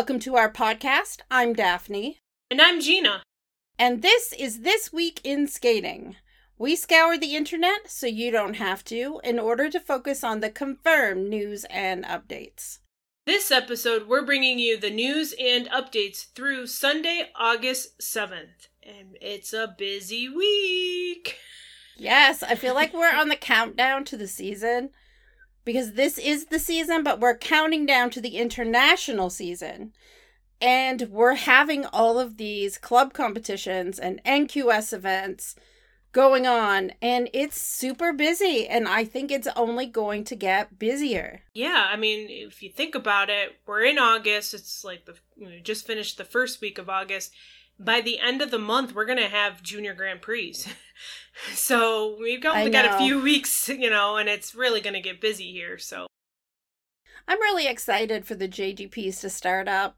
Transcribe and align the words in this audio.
Welcome 0.00 0.20
to 0.20 0.36
our 0.36 0.50
podcast. 0.50 1.18
I'm 1.30 1.52
Daphne. 1.52 2.20
And 2.50 2.58
I'm 2.58 2.80
Gina. 2.80 3.22
And 3.78 4.00
this 4.00 4.32
is 4.32 4.60
This 4.60 4.90
Week 4.90 5.20
in 5.24 5.46
Skating. 5.46 6.16
We 6.56 6.74
scour 6.74 7.18
the 7.18 7.36
internet 7.36 7.90
so 7.90 8.06
you 8.06 8.30
don't 8.30 8.54
have 8.54 8.82
to 8.84 9.20
in 9.22 9.38
order 9.38 9.68
to 9.68 9.78
focus 9.78 10.24
on 10.24 10.40
the 10.40 10.48
confirmed 10.48 11.28
news 11.28 11.66
and 11.68 12.06
updates. 12.06 12.78
This 13.26 13.50
episode, 13.50 14.08
we're 14.08 14.24
bringing 14.24 14.58
you 14.58 14.80
the 14.80 14.88
news 14.88 15.34
and 15.38 15.68
updates 15.68 16.32
through 16.32 16.68
Sunday, 16.68 17.28
August 17.38 18.00
7th. 18.00 18.68
And 18.82 19.18
it's 19.20 19.52
a 19.52 19.74
busy 19.76 20.30
week. 20.30 21.36
Yes, 21.98 22.42
I 22.42 22.54
feel 22.54 22.72
like 22.72 22.94
we're 22.94 23.14
on 23.14 23.28
the 23.28 23.36
countdown 23.36 24.06
to 24.06 24.16
the 24.16 24.28
season 24.28 24.92
because 25.72 25.92
this 25.92 26.18
is 26.18 26.46
the 26.46 26.58
season, 26.58 27.04
but 27.04 27.20
we're 27.20 27.36
counting 27.36 27.86
down 27.86 28.10
to 28.10 28.20
the 28.20 28.36
international 28.38 29.30
season. 29.30 29.92
And 30.60 31.02
we're 31.10 31.36
having 31.36 31.86
all 31.86 32.18
of 32.18 32.38
these 32.38 32.76
club 32.76 33.12
competitions 33.12 33.98
and 33.98 34.20
NQS 34.24 34.92
events 34.92 35.54
going 36.10 36.44
on, 36.44 36.90
and 37.00 37.30
it's 37.32 37.60
super 37.60 38.12
busy. 38.12 38.66
And 38.66 38.88
I 38.88 39.04
think 39.04 39.30
it's 39.30 39.46
only 39.54 39.86
going 39.86 40.24
to 40.24 40.34
get 40.34 40.76
busier. 40.76 41.42
Yeah, 41.54 41.88
I 41.88 41.96
mean, 41.96 42.26
if 42.28 42.64
you 42.64 42.70
think 42.70 42.96
about 42.96 43.30
it, 43.30 43.56
we're 43.64 43.84
in 43.84 43.96
August. 43.96 44.52
It's 44.52 44.84
like 44.84 45.04
the 45.04 45.14
we 45.38 45.60
just 45.60 45.86
finished 45.86 46.18
the 46.18 46.24
first 46.24 46.60
week 46.60 46.78
of 46.78 46.90
August. 46.90 47.32
By 47.82 48.02
the 48.02 48.20
end 48.20 48.42
of 48.42 48.50
the 48.50 48.58
month, 48.58 48.94
we're 48.94 49.06
gonna 49.06 49.28
have 49.28 49.62
Junior 49.62 49.94
Grand 49.94 50.20
Prix. 50.20 50.54
so 51.54 52.16
we've 52.20 52.44
only 52.44 52.70
got 52.70 52.84
a 52.84 52.98
few 52.98 53.20
weeks, 53.20 53.68
you 53.68 53.90
know, 53.90 54.16
and 54.16 54.28
it's 54.28 54.54
really 54.54 54.80
gonna 54.80 55.00
get 55.00 55.20
busy 55.20 55.50
here. 55.50 55.78
So. 55.78 56.06
I'm 57.26 57.40
really 57.40 57.66
excited 57.66 58.24
for 58.26 58.34
the 58.34 58.48
JGPs 58.48 59.20
to 59.20 59.30
start 59.30 59.68
up. 59.68 59.96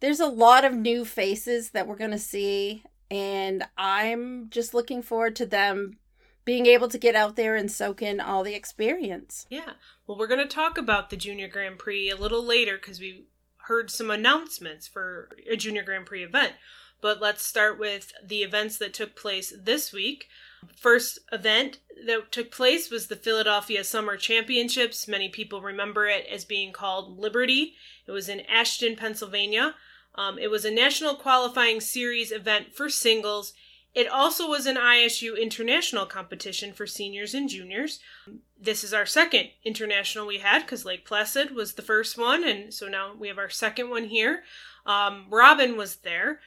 There's 0.00 0.20
a 0.20 0.26
lot 0.26 0.64
of 0.64 0.74
new 0.74 1.04
faces 1.04 1.70
that 1.70 1.88
we're 1.88 1.96
going 1.96 2.10
to 2.12 2.18
see 2.18 2.84
and 3.10 3.64
i'm 3.76 4.48
just 4.50 4.74
looking 4.74 5.02
forward 5.02 5.34
to 5.36 5.46
them 5.46 5.96
being 6.44 6.66
able 6.66 6.88
to 6.88 6.98
get 6.98 7.14
out 7.14 7.36
there 7.36 7.56
and 7.56 7.70
soak 7.70 8.00
in 8.00 8.20
all 8.20 8.42
the 8.42 8.54
experience. 8.54 9.46
Yeah. 9.50 9.72
Well 10.06 10.16
we're 10.16 10.26
going 10.26 10.40
to 10.40 10.54
talk 10.54 10.78
about 10.78 11.10
the 11.10 11.16
junior 11.16 11.46
grand 11.46 11.78
prix 11.78 12.08
a 12.08 12.16
little 12.16 12.42
later 12.42 12.78
because 12.78 13.00
we 13.00 13.26
heard 13.66 13.90
some 13.90 14.10
announcements 14.10 14.88
for 14.88 15.28
a 15.50 15.56
junior 15.56 15.82
grand 15.82 16.06
prix 16.06 16.22
event 16.22 16.54
but 17.00 17.20
let's 17.20 17.44
start 17.44 17.78
with 17.78 18.12
the 18.24 18.42
events 18.42 18.78
that 18.78 18.94
took 18.94 19.14
place 19.14 19.52
this 19.56 19.92
week 19.92 20.28
First 20.76 21.20
event 21.32 21.78
that 22.06 22.32
took 22.32 22.50
place 22.50 22.90
was 22.90 23.06
the 23.06 23.16
Philadelphia 23.16 23.84
Summer 23.84 24.16
Championships. 24.16 25.08
Many 25.08 25.28
people 25.28 25.60
remember 25.60 26.06
it 26.06 26.26
as 26.26 26.44
being 26.44 26.72
called 26.72 27.18
Liberty. 27.18 27.74
It 28.06 28.12
was 28.12 28.28
in 28.28 28.40
Aston, 28.42 28.96
Pennsylvania. 28.96 29.74
Um, 30.14 30.38
it 30.38 30.50
was 30.50 30.64
a 30.64 30.70
national 30.70 31.14
qualifying 31.14 31.80
series 31.80 32.32
event 32.32 32.74
for 32.74 32.88
singles. 32.88 33.52
It 33.94 34.08
also 34.08 34.48
was 34.48 34.66
an 34.66 34.76
ISU 34.76 35.40
international 35.40 36.06
competition 36.06 36.72
for 36.72 36.86
seniors 36.86 37.34
and 37.34 37.48
juniors. 37.48 38.00
This 38.60 38.84
is 38.84 38.92
our 38.92 39.06
second 39.06 39.50
international 39.64 40.26
we 40.26 40.38
had 40.38 40.62
because 40.62 40.84
Lake 40.84 41.04
Placid 41.04 41.54
was 41.54 41.74
the 41.74 41.82
first 41.82 42.18
one, 42.18 42.44
and 42.44 42.72
so 42.74 42.88
now 42.88 43.12
we 43.16 43.28
have 43.28 43.38
our 43.38 43.48
second 43.48 43.90
one 43.90 44.04
here. 44.04 44.44
Um, 44.86 45.26
Robin 45.30 45.76
was 45.76 45.96
there. 45.96 46.40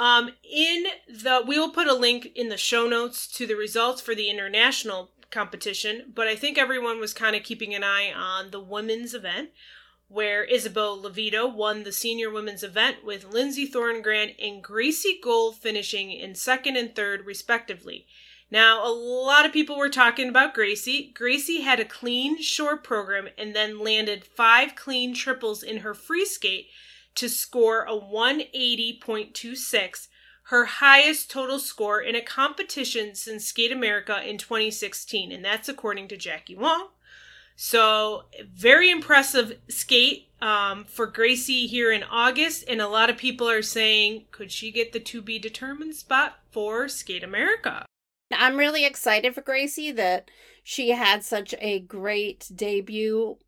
Um, 0.00 0.30
in 0.44 0.86
the, 1.08 1.42
we 1.46 1.58
will 1.58 1.70
put 1.70 1.88
a 1.88 1.94
link 1.94 2.30
in 2.34 2.48
the 2.48 2.56
show 2.56 2.88
notes 2.88 3.26
to 3.32 3.46
the 3.46 3.56
results 3.56 4.00
for 4.00 4.14
the 4.14 4.30
international 4.30 5.10
competition, 5.30 6.12
but 6.14 6.28
I 6.28 6.36
think 6.36 6.56
everyone 6.56 7.00
was 7.00 7.12
kind 7.12 7.34
of 7.34 7.42
keeping 7.42 7.74
an 7.74 7.82
eye 7.82 8.12
on 8.14 8.50
the 8.50 8.60
women's 8.60 9.12
event, 9.12 9.50
where 10.06 10.44
Isabeau 10.44 10.96
Levito 10.96 11.52
won 11.52 11.82
the 11.82 11.92
senior 11.92 12.30
women's 12.30 12.62
event 12.62 13.04
with 13.04 13.30
Lindsay 13.30 13.68
Thorngren 13.68 14.34
and 14.42 14.62
Gracie 14.62 15.18
Gold 15.22 15.56
finishing 15.56 16.12
in 16.12 16.34
second 16.34 16.76
and 16.76 16.94
third, 16.94 17.26
respectively. 17.26 18.06
Now, 18.50 18.82
a 18.86 18.88
lot 18.88 19.44
of 19.44 19.52
people 19.52 19.76
were 19.76 19.90
talking 19.90 20.30
about 20.30 20.54
Gracie. 20.54 21.12
Gracie 21.12 21.60
had 21.60 21.80
a 21.80 21.84
clean 21.84 22.40
short 22.40 22.82
program 22.82 23.28
and 23.36 23.54
then 23.54 23.80
landed 23.80 24.24
five 24.24 24.74
clean 24.74 25.12
triples 25.12 25.62
in 25.62 25.78
her 25.78 25.92
free 25.92 26.24
skate 26.24 26.68
to 27.14 27.28
score 27.28 27.84
a 27.84 27.92
180.26, 27.92 30.08
her 30.44 30.64
highest 30.64 31.30
total 31.30 31.58
score 31.58 32.00
in 32.00 32.14
a 32.14 32.22
competition 32.22 33.14
since 33.14 33.44
Skate 33.46 33.72
America 33.72 34.26
in 34.26 34.38
2016, 34.38 35.30
and 35.32 35.44
that's 35.44 35.68
according 35.68 36.08
to 36.08 36.16
Jackie 36.16 36.56
Wong. 36.56 36.88
So, 37.60 38.26
very 38.54 38.88
impressive 38.88 39.58
skate 39.68 40.28
um, 40.40 40.84
for 40.84 41.06
Gracie 41.06 41.66
here 41.66 41.90
in 41.90 42.04
August, 42.04 42.64
and 42.68 42.80
a 42.80 42.86
lot 42.86 43.10
of 43.10 43.16
people 43.16 43.48
are 43.48 43.62
saying, 43.62 44.26
could 44.30 44.52
she 44.52 44.70
get 44.70 44.92
the 44.92 45.00
to 45.00 45.20
be 45.20 45.40
determined 45.40 45.96
spot 45.96 46.38
for 46.52 46.88
Skate 46.88 47.24
America? 47.24 47.84
I'm 48.30 48.56
really 48.56 48.84
excited 48.84 49.34
for 49.34 49.40
Gracie 49.40 49.90
that 49.92 50.30
she 50.62 50.90
had 50.90 51.24
such 51.24 51.54
a 51.58 51.80
great 51.80 52.48
debut 52.54 53.38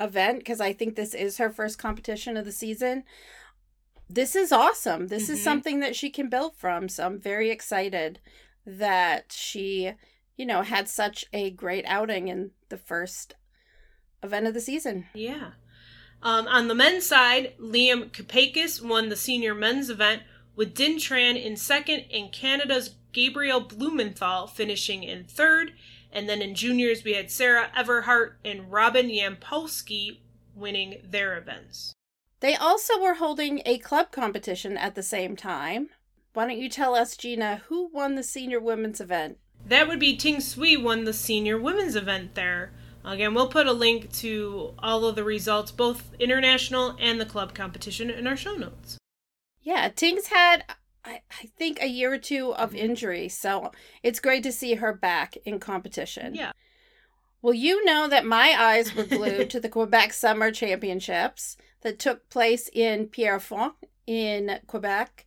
event 0.00 0.38
because 0.38 0.60
I 0.60 0.72
think 0.72 0.96
this 0.96 1.14
is 1.14 1.38
her 1.38 1.50
first 1.50 1.78
competition 1.78 2.36
of 2.36 2.44
the 2.44 2.52
season. 2.52 3.04
This 4.08 4.34
is 4.34 4.50
awesome. 4.50 5.06
This 5.08 5.24
mm-hmm. 5.24 5.32
is 5.34 5.44
something 5.44 5.80
that 5.80 5.94
she 5.94 6.10
can 6.10 6.28
build 6.28 6.56
from. 6.56 6.88
So 6.88 7.06
I'm 7.06 7.20
very 7.20 7.50
excited 7.50 8.18
that 8.66 9.32
she, 9.32 9.92
you 10.36 10.46
know, 10.46 10.62
had 10.62 10.88
such 10.88 11.24
a 11.32 11.50
great 11.50 11.84
outing 11.86 12.28
in 12.28 12.50
the 12.70 12.76
first 12.76 13.34
event 14.22 14.46
of 14.46 14.54
the 14.54 14.60
season. 14.60 15.06
Yeah. 15.14 15.52
Um, 16.22 16.46
on 16.48 16.68
the 16.68 16.74
men's 16.74 17.06
side, 17.06 17.54
Liam 17.58 18.10
Kapeikis 18.10 18.82
won 18.82 19.08
the 19.08 19.16
senior 19.16 19.54
men's 19.54 19.88
event 19.88 20.22
with 20.54 20.74
Dinh 20.74 20.96
Tran 20.96 21.42
in 21.42 21.56
second 21.56 22.04
and 22.12 22.32
Canada's 22.32 22.96
Gabriel 23.12 23.60
Blumenthal 23.60 24.46
finishing 24.46 25.02
in 25.02 25.24
third. 25.24 25.72
And 26.12 26.28
then 26.28 26.42
in 26.42 26.54
juniors, 26.54 27.04
we 27.04 27.14
had 27.14 27.30
Sarah 27.30 27.70
Everhart 27.76 28.34
and 28.44 28.70
Robin 28.70 29.08
Yampolsky 29.08 30.18
winning 30.54 31.02
their 31.08 31.38
events. 31.38 31.94
They 32.40 32.56
also 32.56 33.00
were 33.00 33.14
holding 33.14 33.62
a 33.64 33.78
club 33.78 34.10
competition 34.10 34.76
at 34.76 34.94
the 34.94 35.02
same 35.02 35.36
time. 35.36 35.90
Why 36.32 36.46
don't 36.46 36.58
you 36.58 36.68
tell 36.68 36.94
us, 36.94 37.16
Gina, 37.16 37.62
who 37.68 37.90
won 37.92 38.14
the 38.14 38.22
senior 38.22 38.60
women's 38.60 39.00
event? 39.00 39.38
That 39.66 39.88
would 39.88 40.00
be 40.00 40.16
Ting 40.16 40.40
Cui 40.40 40.76
won 40.76 41.04
the 41.04 41.12
senior 41.12 41.58
women's 41.58 41.96
event 41.96 42.34
there. 42.34 42.72
Again, 43.04 43.34
we'll 43.34 43.48
put 43.48 43.66
a 43.66 43.72
link 43.72 44.12
to 44.14 44.74
all 44.78 45.04
of 45.04 45.16
the 45.16 45.24
results, 45.24 45.70
both 45.70 46.12
international 46.18 46.96
and 46.98 47.20
the 47.20 47.26
club 47.26 47.54
competition, 47.54 48.10
in 48.10 48.26
our 48.26 48.36
show 48.36 48.54
notes. 48.54 48.98
Yeah, 49.62 49.88
Ting's 49.88 50.28
had, 50.28 50.64
I, 51.04 51.22
I 51.30 51.46
think, 51.58 51.80
a 51.80 51.88
year 51.88 52.12
or 52.12 52.18
two 52.18 52.54
of 52.54 52.74
injury, 52.74 53.28
so 53.28 53.72
it's 54.02 54.20
great 54.20 54.42
to 54.42 54.52
see 54.52 54.74
her 54.74 54.92
back 54.92 55.36
in 55.44 55.58
competition. 55.58 56.34
Yeah. 56.34 56.52
Well, 57.42 57.54
you 57.54 57.84
know 57.84 58.06
that 58.08 58.26
my 58.26 58.54
eyes 58.58 58.94
were 58.94 59.04
glued 59.04 59.48
to 59.50 59.60
the 59.60 59.68
Quebec 59.68 60.12
Summer 60.12 60.50
Championships 60.50 61.56
that 61.80 61.98
took 61.98 62.28
place 62.28 62.68
in 62.72 63.06
Pierrefonds 63.06 63.76
in 64.06 64.58
Quebec, 64.66 65.26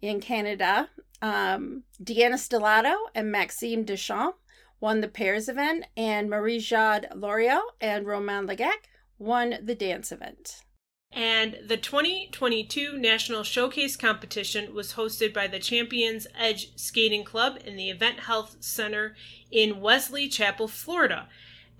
in 0.00 0.20
Canada. 0.20 0.88
Um, 1.20 1.84
Deanna 2.02 2.34
Stellato 2.34 2.94
and 3.14 3.30
Maxime 3.30 3.84
Deschamps 3.84 4.38
won 4.80 5.00
the 5.00 5.08
pairs 5.08 5.48
event, 5.48 5.84
and 5.96 6.28
Marie 6.28 6.58
Jade 6.58 7.06
Lauriault 7.14 7.74
and 7.80 8.04
Romain 8.04 8.46
Le 8.46 8.56
Gac 8.56 8.88
won 9.18 9.58
the 9.62 9.76
dance 9.76 10.10
event. 10.10 10.64
And 11.12 11.58
the 11.66 11.76
2022 11.76 12.96
National 12.98 13.42
Showcase 13.42 13.96
competition 13.96 14.74
was 14.74 14.94
hosted 14.94 15.34
by 15.34 15.46
the 15.46 15.58
Champions 15.58 16.26
Edge 16.38 16.72
Skating 16.76 17.24
Club 17.24 17.58
in 17.64 17.76
the 17.76 17.92
AdventHealth 17.92 18.62
Center 18.62 19.14
in 19.50 19.80
Wesley 19.80 20.28
Chapel, 20.28 20.68
Florida. 20.68 21.28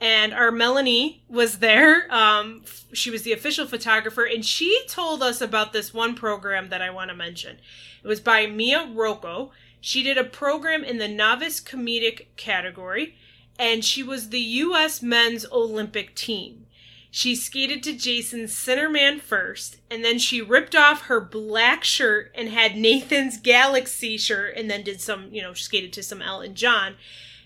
And 0.00 0.34
our 0.34 0.50
Melanie 0.50 1.22
was 1.28 1.60
there. 1.60 2.12
Um, 2.12 2.64
she 2.92 3.10
was 3.10 3.22
the 3.22 3.32
official 3.32 3.66
photographer, 3.66 4.24
and 4.24 4.44
she 4.44 4.84
told 4.88 5.22
us 5.22 5.40
about 5.40 5.72
this 5.72 5.94
one 5.94 6.14
program 6.14 6.68
that 6.68 6.82
I 6.82 6.90
want 6.90 7.10
to 7.10 7.16
mention. 7.16 7.58
It 8.02 8.08
was 8.08 8.20
by 8.20 8.46
Mia 8.46 8.90
Rocco, 8.92 9.52
she 9.84 10.04
did 10.04 10.16
a 10.16 10.22
program 10.22 10.84
in 10.84 10.98
the 10.98 11.08
novice 11.08 11.60
comedic 11.60 12.26
category, 12.36 13.16
and 13.58 13.84
she 13.84 14.00
was 14.00 14.28
the 14.28 14.38
U.S. 14.38 15.02
men's 15.02 15.44
Olympic 15.50 16.14
team. 16.14 16.66
She 17.14 17.36
skated 17.36 17.82
to 17.82 17.92
Jason's 17.92 18.54
Sinnerman 18.54 19.20
first, 19.20 19.76
and 19.90 20.02
then 20.02 20.18
she 20.18 20.40
ripped 20.40 20.74
off 20.74 21.02
her 21.02 21.20
black 21.20 21.84
shirt 21.84 22.32
and 22.34 22.48
had 22.48 22.74
Nathan's 22.74 23.36
Galaxy 23.36 24.16
shirt, 24.16 24.56
and 24.56 24.70
then 24.70 24.82
did 24.82 24.98
some, 24.98 25.28
you 25.30 25.42
know, 25.42 25.52
skated 25.52 25.92
to 25.92 26.02
some 26.02 26.22
Elton 26.22 26.54
John. 26.54 26.94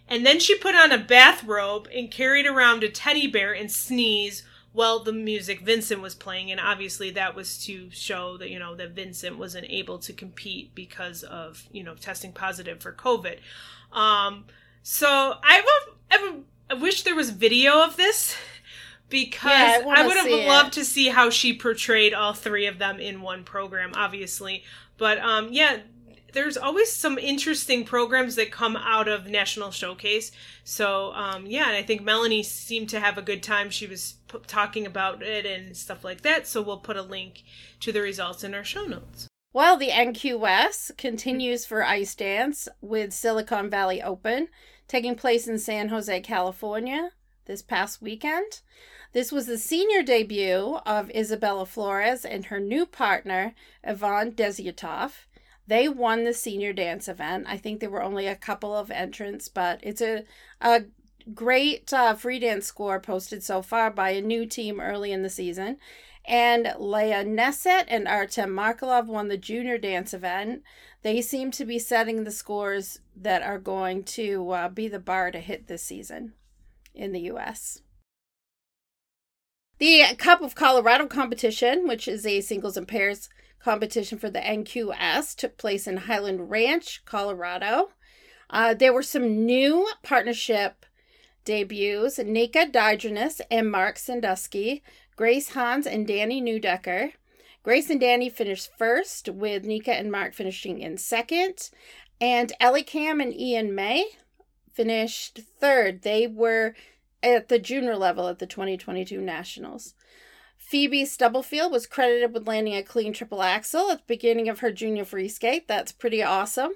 And 0.06 0.24
then 0.24 0.38
she 0.38 0.56
put 0.56 0.76
on 0.76 0.92
a 0.92 0.98
bathrobe 0.98 1.88
and 1.92 2.12
carried 2.12 2.46
around 2.46 2.84
a 2.84 2.88
teddy 2.88 3.26
bear 3.26 3.52
and 3.52 3.68
sneeze 3.68 4.44
while 4.72 5.02
the 5.02 5.12
music 5.12 5.62
Vincent 5.62 6.00
was 6.00 6.14
playing 6.14 6.50
and 6.50 6.60
obviously 6.60 7.10
that 7.10 7.34
was 7.34 7.64
to 7.64 7.88
show 7.90 8.36
that 8.36 8.50
you 8.50 8.58
know 8.58 8.74
that 8.76 8.90
Vincent 8.90 9.38
wasn't 9.38 9.66
able 9.70 9.98
to 9.98 10.12
compete 10.12 10.74
because 10.74 11.22
of 11.22 11.64
you 11.72 11.82
know 11.82 11.94
testing 11.94 12.30
positive 12.30 12.80
for 12.80 12.92
COVID. 12.92 13.38
Um, 13.90 14.44
so 14.82 15.08
I, 15.42 15.64
I, 16.10 16.36
I 16.70 16.74
wish 16.74 17.02
there 17.02 17.16
was 17.16 17.30
video 17.30 17.82
of 17.82 17.96
this, 17.96 18.36
because 19.08 19.50
Yeah, 19.50 19.82
I 19.88 20.02
I, 20.02 20.06
would 20.06 20.16
have 20.16 20.26
see 20.26 20.42
it. 20.42 20.48
loved 20.48 20.72
to 20.74 20.84
see 20.84 21.08
how 21.08 21.30
she 21.30 21.56
portrayed 21.56 22.14
all 22.14 22.32
three 22.32 22.66
of 22.66 22.78
them 22.78 22.98
in 23.00 23.20
one 23.22 23.44
program, 23.44 23.92
obviously. 23.94 24.64
But 24.98 25.18
um, 25.18 25.48
yeah, 25.52 25.78
there's 26.32 26.56
always 26.56 26.92
some 26.92 27.18
interesting 27.18 27.84
programs 27.84 28.34
that 28.36 28.50
come 28.50 28.76
out 28.76 29.08
of 29.08 29.26
National 29.26 29.70
Showcase. 29.70 30.32
So 30.64 31.12
um, 31.14 31.46
yeah, 31.46 31.68
and 31.68 31.76
I 31.76 31.82
think 31.82 32.02
Melanie 32.02 32.42
seemed 32.42 32.88
to 32.90 33.00
have 33.00 33.16
a 33.16 33.22
good 33.22 33.42
time. 33.42 33.70
She 33.70 33.86
was 33.86 34.14
p- 34.28 34.38
talking 34.46 34.86
about 34.86 35.22
it 35.22 35.46
and 35.46 35.76
stuff 35.76 36.04
like 36.04 36.22
that. 36.22 36.46
So 36.46 36.60
we'll 36.60 36.78
put 36.78 36.96
a 36.96 37.02
link 37.02 37.42
to 37.80 37.92
the 37.92 38.02
results 38.02 38.44
in 38.44 38.54
our 38.54 38.64
show 38.64 38.84
notes. 38.84 39.28
Well, 39.52 39.78
the 39.78 39.88
NQS 39.88 40.98
continues 40.98 41.64
for 41.64 41.82
ice 41.82 42.14
dance 42.14 42.68
with 42.82 43.14
Silicon 43.14 43.70
Valley 43.70 44.02
Open 44.02 44.48
taking 44.88 45.14
place 45.14 45.48
in 45.48 45.58
San 45.58 45.88
Jose, 45.88 46.20
California 46.20 47.10
this 47.46 47.62
past 47.62 48.02
weekend. 48.02 48.60
This 49.12 49.32
was 49.32 49.46
the 49.46 49.58
senior 49.58 50.02
debut 50.02 50.78
of 50.84 51.10
Isabella 51.10 51.64
Flores 51.64 52.24
and 52.24 52.46
her 52.46 52.60
new 52.60 52.84
partner, 52.84 53.54
Ivan 53.82 54.32
Desyatov. 54.32 55.12
They 55.66 55.88
won 55.88 56.24
the 56.24 56.34
senior 56.34 56.72
dance 56.72 57.08
event. 57.08 57.46
I 57.48 57.56
think 57.56 57.80
there 57.80 57.90
were 57.90 58.02
only 58.02 58.26
a 58.26 58.36
couple 58.36 58.76
of 58.76 58.90
entrants, 58.90 59.48
but 59.48 59.80
it's 59.82 60.02
a, 60.02 60.24
a 60.60 60.84
great 61.34 61.92
uh, 61.92 62.14
free 62.14 62.38
dance 62.38 62.66
score 62.66 63.00
posted 63.00 63.42
so 63.42 63.62
far 63.62 63.90
by 63.90 64.10
a 64.10 64.20
new 64.20 64.46
team 64.46 64.80
early 64.80 65.12
in 65.12 65.22
the 65.22 65.30
season. 65.30 65.78
And 66.24 66.74
Leah 66.78 67.24
Neset 67.24 67.84
and 67.88 68.06
Artem 68.06 68.50
Markelov 68.50 69.06
won 69.06 69.28
the 69.28 69.36
junior 69.36 69.78
dance 69.78 70.12
event. 70.12 70.62
They 71.02 71.22
seem 71.22 71.52
to 71.52 71.64
be 71.64 71.78
setting 71.78 72.24
the 72.24 72.32
scores 72.32 72.98
that 73.16 73.42
are 73.42 73.58
going 73.58 74.02
to 74.04 74.50
uh, 74.50 74.68
be 74.68 74.88
the 74.88 74.98
bar 74.98 75.30
to 75.30 75.38
hit 75.38 75.68
this 75.68 75.82
season 75.82 76.34
in 76.96 77.12
the 77.12 77.20
U.S. 77.20 77.82
The 79.78 80.04
Cup 80.16 80.40
of 80.40 80.54
Colorado 80.54 81.06
competition, 81.06 81.86
which 81.86 82.08
is 82.08 82.24
a 82.24 82.40
singles 82.40 82.76
and 82.76 82.88
pairs 82.88 83.28
competition 83.60 84.18
for 84.18 84.30
the 84.30 84.38
NQS, 84.38 85.36
took 85.36 85.58
place 85.58 85.86
in 85.86 85.98
Highland 85.98 86.50
Ranch, 86.50 87.04
Colorado. 87.04 87.90
Uh, 88.48 88.74
there 88.74 88.92
were 88.92 89.02
some 89.02 89.44
new 89.44 89.88
partnership 90.02 90.86
debuts 91.44 92.18
Nika 92.18 92.66
Dydranus 92.66 93.40
and 93.50 93.70
Mark 93.70 93.98
Sandusky, 93.98 94.82
Grace 95.14 95.50
Hans 95.50 95.86
and 95.86 96.06
Danny 96.06 96.40
Neudecker. 96.40 97.12
Grace 97.62 97.90
and 97.90 98.00
Danny 98.00 98.30
finished 98.30 98.70
first, 98.78 99.28
with 99.28 99.64
Nika 99.64 99.92
and 99.92 100.10
Mark 100.10 100.34
finishing 100.34 100.80
in 100.80 100.96
second. 100.96 101.70
And 102.20 102.52
Ellie 102.60 102.82
Kam 102.82 103.20
and 103.20 103.34
Ian 103.34 103.74
May 103.74 104.06
finished 104.76 105.40
third. 105.58 106.02
They 106.02 106.26
were 106.26 106.74
at 107.22 107.48
the 107.48 107.58
junior 107.58 107.96
level 107.96 108.28
at 108.28 108.38
the 108.38 108.46
2022 108.46 109.20
Nationals. 109.20 109.94
Phoebe 110.58 111.04
Stubblefield 111.04 111.72
was 111.72 111.86
credited 111.86 112.34
with 112.34 112.46
landing 112.46 112.74
a 112.74 112.82
clean 112.82 113.12
triple 113.12 113.42
axel 113.42 113.90
at 113.90 113.98
the 113.98 114.04
beginning 114.06 114.48
of 114.48 114.60
her 114.60 114.70
junior 114.70 115.04
free 115.04 115.28
skate. 115.28 115.66
That's 115.66 115.92
pretty 115.92 116.22
awesome. 116.22 116.72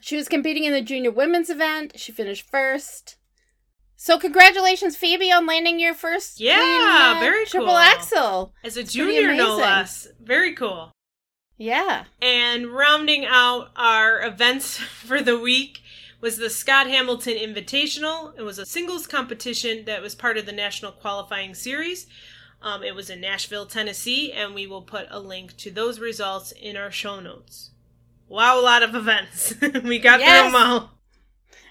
She 0.00 0.16
was 0.16 0.28
competing 0.28 0.64
in 0.64 0.72
the 0.72 0.82
junior 0.82 1.12
women's 1.12 1.48
event. 1.48 1.92
She 1.96 2.12
finished 2.12 2.48
first. 2.50 3.16
So 3.96 4.18
congratulations, 4.18 4.96
Phoebe, 4.96 5.30
on 5.30 5.46
landing 5.46 5.78
your 5.78 5.94
first 5.94 6.40
Yeah, 6.40 6.56
clean, 6.56 7.16
uh, 7.16 7.20
very 7.20 7.46
triple 7.46 7.68
cool. 7.68 7.76
axel. 7.76 8.54
As 8.64 8.76
a 8.76 8.82
junior, 8.82 9.32
no 9.32 9.56
less. 9.56 10.08
Very 10.20 10.54
cool. 10.54 10.90
Yeah. 11.56 12.06
And 12.20 12.66
rounding 12.66 13.24
out 13.24 13.70
our 13.76 14.20
events 14.22 14.76
for 15.04 15.22
the 15.22 15.38
week 15.38 15.82
was 16.22 16.38
the 16.38 16.48
Scott 16.48 16.86
Hamilton 16.86 17.34
Invitational. 17.36 18.32
It 18.38 18.42
was 18.42 18.58
a 18.58 18.64
singles 18.64 19.06
competition 19.06 19.84
that 19.86 20.00
was 20.00 20.14
part 20.14 20.38
of 20.38 20.46
the 20.46 20.52
National 20.52 20.92
Qualifying 20.92 21.54
Series. 21.54 22.06
Um, 22.62 22.84
it 22.84 22.94
was 22.94 23.10
in 23.10 23.20
Nashville, 23.20 23.66
Tennessee, 23.66 24.32
and 24.32 24.54
we 24.54 24.68
will 24.68 24.82
put 24.82 25.08
a 25.10 25.18
link 25.18 25.56
to 25.58 25.70
those 25.70 25.98
results 25.98 26.52
in 26.52 26.76
our 26.76 26.92
show 26.92 27.18
notes. 27.18 27.72
Wow, 28.28 28.60
a 28.60 28.62
lot 28.62 28.84
of 28.84 28.94
events. 28.94 29.52
we 29.84 29.98
got 29.98 30.20
Yes. 30.20 30.42
through 30.42 30.52
them 30.52 30.70
all. 30.70 30.90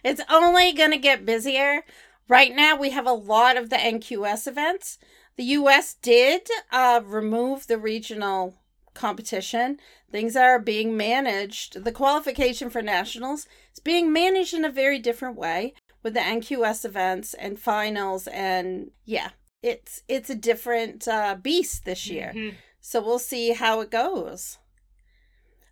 It's 0.04 0.22
only 0.30 0.74
going 0.74 0.92
to 0.92 0.98
get 0.98 1.26
busier. 1.26 1.84
Right 2.28 2.54
now, 2.54 2.76
we 2.76 2.90
have 2.90 3.08
a 3.08 3.14
lot 3.14 3.56
of 3.56 3.70
the 3.70 3.78
NQS 3.78 4.48
events. 4.48 4.98
The 5.38 5.44
US 5.46 5.94
did 5.94 6.42
uh, 6.72 7.02
remove 7.06 7.68
the 7.68 7.78
regional 7.78 8.61
competition. 8.94 9.80
Things 10.12 10.34
that 10.34 10.44
are 10.44 10.60
being 10.60 10.98
managed. 10.98 11.84
The 11.84 11.92
qualification 11.92 12.70
for 12.70 12.82
nationals 12.82 13.48
is 13.74 13.80
being 13.80 14.12
managed 14.12 14.54
in 14.54 14.66
a 14.66 14.72
very 14.72 15.00
different 15.00 15.38
way 15.38 15.74
with 16.04 16.14
the 16.14 16.20
NQS 16.20 16.86
events 16.86 17.34
and 17.34 17.60
finals. 17.60 18.28
And 18.28 18.92
yeah, 19.06 19.30
it's 19.62 20.04
it's 20.08 20.30
a 20.30 20.36
different 20.36 21.08
uh, 21.08 21.36
beast 21.42 21.86
this 21.86 22.08
year. 22.08 22.34
Mhm. 22.36 22.56
So 22.80 23.02
we'll 23.02 23.20
see 23.20 23.54
how 23.54 23.80
it 23.82 23.92
goes. 23.92 24.58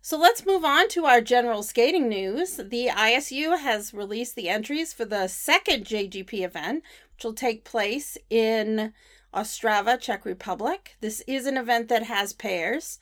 So 0.02 0.16
let's 0.16 0.46
move 0.46 0.64
on 0.64 0.88
to 0.90 1.04
our 1.04 1.20
general 1.20 1.62
skating 1.62 2.08
news. 2.08 2.56
The 2.56 2.88
ISU 2.88 3.58
has 3.58 3.92
released 3.92 4.34
the 4.34 4.48
entries 4.48 4.94
for 4.94 5.04
the 5.04 5.28
second 5.28 5.84
JGP 5.84 6.42
event, 6.42 6.82
which 7.14 7.24
will 7.24 7.34
take 7.34 7.64
place 7.64 8.16
in 8.30 8.94
Ostrava, 9.34 9.98
Czech 10.00 10.24
Republic. 10.24 10.96
This 11.00 11.22
is 11.26 11.46
an 11.46 11.56
event 11.56 11.88
that 11.88 12.04
has 12.04 12.32
pairs. 12.32 12.98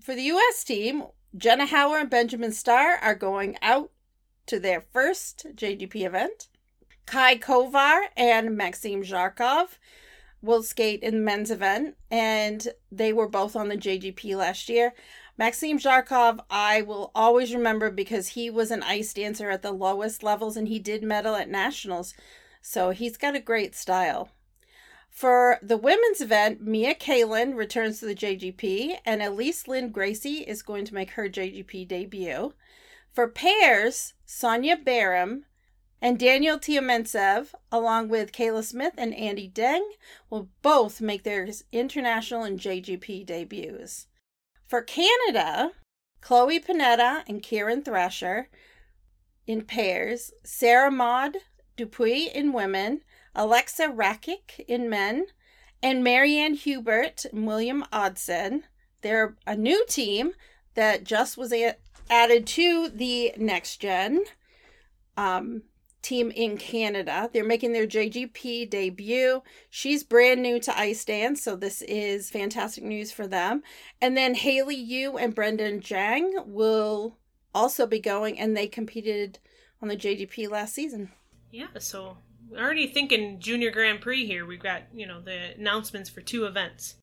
For 0.00 0.14
the 0.14 0.22
US 0.22 0.64
team, 0.64 1.04
Jenna 1.36 1.66
Hauer 1.66 2.00
and 2.00 2.10
Benjamin 2.10 2.52
Starr 2.52 2.96
are 2.96 3.14
going 3.14 3.56
out 3.62 3.90
to 4.46 4.58
their 4.58 4.80
first 4.80 5.46
JGP 5.54 6.06
event. 6.06 6.48
Kai 7.06 7.36
Kovar 7.36 8.06
and 8.16 8.56
Maxim 8.56 9.02
Zharkov 9.02 9.78
will 10.42 10.62
skate 10.62 11.02
in 11.02 11.16
the 11.16 11.20
men's 11.20 11.50
event, 11.50 11.96
and 12.10 12.68
they 12.90 13.12
were 13.12 13.28
both 13.28 13.54
on 13.54 13.68
the 13.68 13.76
JGP 13.76 14.36
last 14.36 14.68
year. 14.68 14.94
Maxim 15.36 15.78
Zharkov, 15.78 16.40
I 16.50 16.82
will 16.82 17.10
always 17.14 17.54
remember 17.54 17.90
because 17.90 18.28
he 18.28 18.50
was 18.50 18.70
an 18.70 18.82
ice 18.82 19.14
dancer 19.14 19.50
at 19.50 19.62
the 19.62 19.72
lowest 19.72 20.22
levels 20.22 20.56
and 20.56 20.68
he 20.68 20.78
did 20.78 21.02
medal 21.02 21.34
at 21.34 21.48
nationals. 21.48 22.14
So 22.60 22.90
he's 22.90 23.16
got 23.16 23.34
a 23.34 23.40
great 23.40 23.74
style. 23.74 24.30
For 25.10 25.58
the 25.60 25.76
women's 25.76 26.20
event, 26.20 26.62
Mia 26.62 26.94
Kalin 26.94 27.54
returns 27.54 28.00
to 28.00 28.06
the 28.06 28.14
JGP 28.14 28.98
and 29.04 29.22
Elise 29.22 29.66
Lynn 29.66 29.90
Gracie 29.90 30.38
is 30.38 30.62
going 30.62 30.84
to 30.86 30.94
make 30.94 31.10
her 31.10 31.28
JGP 31.28 31.88
debut. 31.88 32.54
For 33.12 33.28
pairs, 33.28 34.14
Sonia 34.24 34.76
Barum 34.76 35.42
and 36.00 36.18
Daniel 36.18 36.58
Tioumentsev, 36.58 37.54
along 37.70 38.08
with 38.08 38.32
Kayla 38.32 38.64
Smith 38.64 38.94
and 38.96 39.14
Andy 39.14 39.50
Deng, 39.50 39.82
will 40.30 40.48
both 40.62 41.00
make 41.00 41.24
their 41.24 41.48
international 41.72 42.44
and 42.44 42.58
JGP 42.58 43.26
debuts. 43.26 44.06
For 44.66 44.80
Canada, 44.80 45.72
Chloe 46.20 46.60
Panetta 46.60 47.24
and 47.28 47.42
Kieran 47.42 47.82
Thrasher 47.82 48.48
in 49.46 49.62
pairs, 49.62 50.32
Sarah 50.44 50.90
Maud 50.90 51.38
Dupuis 51.76 52.30
in 52.32 52.52
women, 52.52 53.02
Alexa 53.34 53.88
Rakic 53.88 54.60
in 54.66 54.88
men, 54.88 55.26
and 55.82 56.04
Marianne 56.04 56.54
Hubert 56.54 57.24
and 57.32 57.46
William 57.46 57.84
Odson. 57.92 58.62
They're 59.02 59.36
a 59.46 59.56
new 59.56 59.84
team 59.86 60.32
that 60.74 61.04
just 61.04 61.36
was 61.36 61.52
a- 61.52 61.76
added 62.08 62.46
to 62.48 62.88
the 62.88 63.32
next 63.36 63.78
gen 63.78 64.24
um, 65.16 65.62
team 66.02 66.30
in 66.30 66.56
Canada. 66.56 67.30
They're 67.32 67.44
making 67.44 67.72
their 67.72 67.86
JGP 67.86 68.68
debut. 68.70 69.42
She's 69.68 70.02
brand 70.04 70.42
new 70.42 70.58
to 70.60 70.78
ice 70.78 71.04
dance, 71.04 71.42
so 71.42 71.56
this 71.56 71.82
is 71.82 72.30
fantastic 72.30 72.84
news 72.84 73.12
for 73.12 73.26
them. 73.26 73.62
And 74.00 74.16
then 74.16 74.34
Haley 74.34 74.76
Yu 74.76 75.16
and 75.16 75.34
Brendan 75.34 75.80
Jang 75.80 76.32
will 76.46 77.18
also 77.54 77.86
be 77.86 78.00
going, 78.00 78.38
and 78.38 78.56
they 78.56 78.66
competed 78.66 79.38
on 79.82 79.88
the 79.88 79.96
JGP 79.96 80.50
last 80.50 80.74
season. 80.74 81.10
Yeah, 81.50 81.66
so 81.78 82.18
we're 82.50 82.58
already 82.60 82.86
thinking 82.86 83.38
Junior 83.40 83.70
Grand 83.70 84.00
Prix 84.00 84.26
here. 84.26 84.44
We've 84.44 84.62
got, 84.62 84.82
you 84.92 85.06
know, 85.06 85.20
the 85.20 85.54
announcements 85.56 86.10
for 86.10 86.20
two 86.20 86.44
events. 86.44 86.96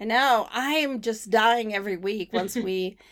I 0.00 0.04
know. 0.04 0.48
I 0.50 0.72
am 0.74 1.00
just 1.00 1.30
dying 1.30 1.74
every 1.74 1.96
week 1.96 2.32
once 2.32 2.56
we. 2.56 2.96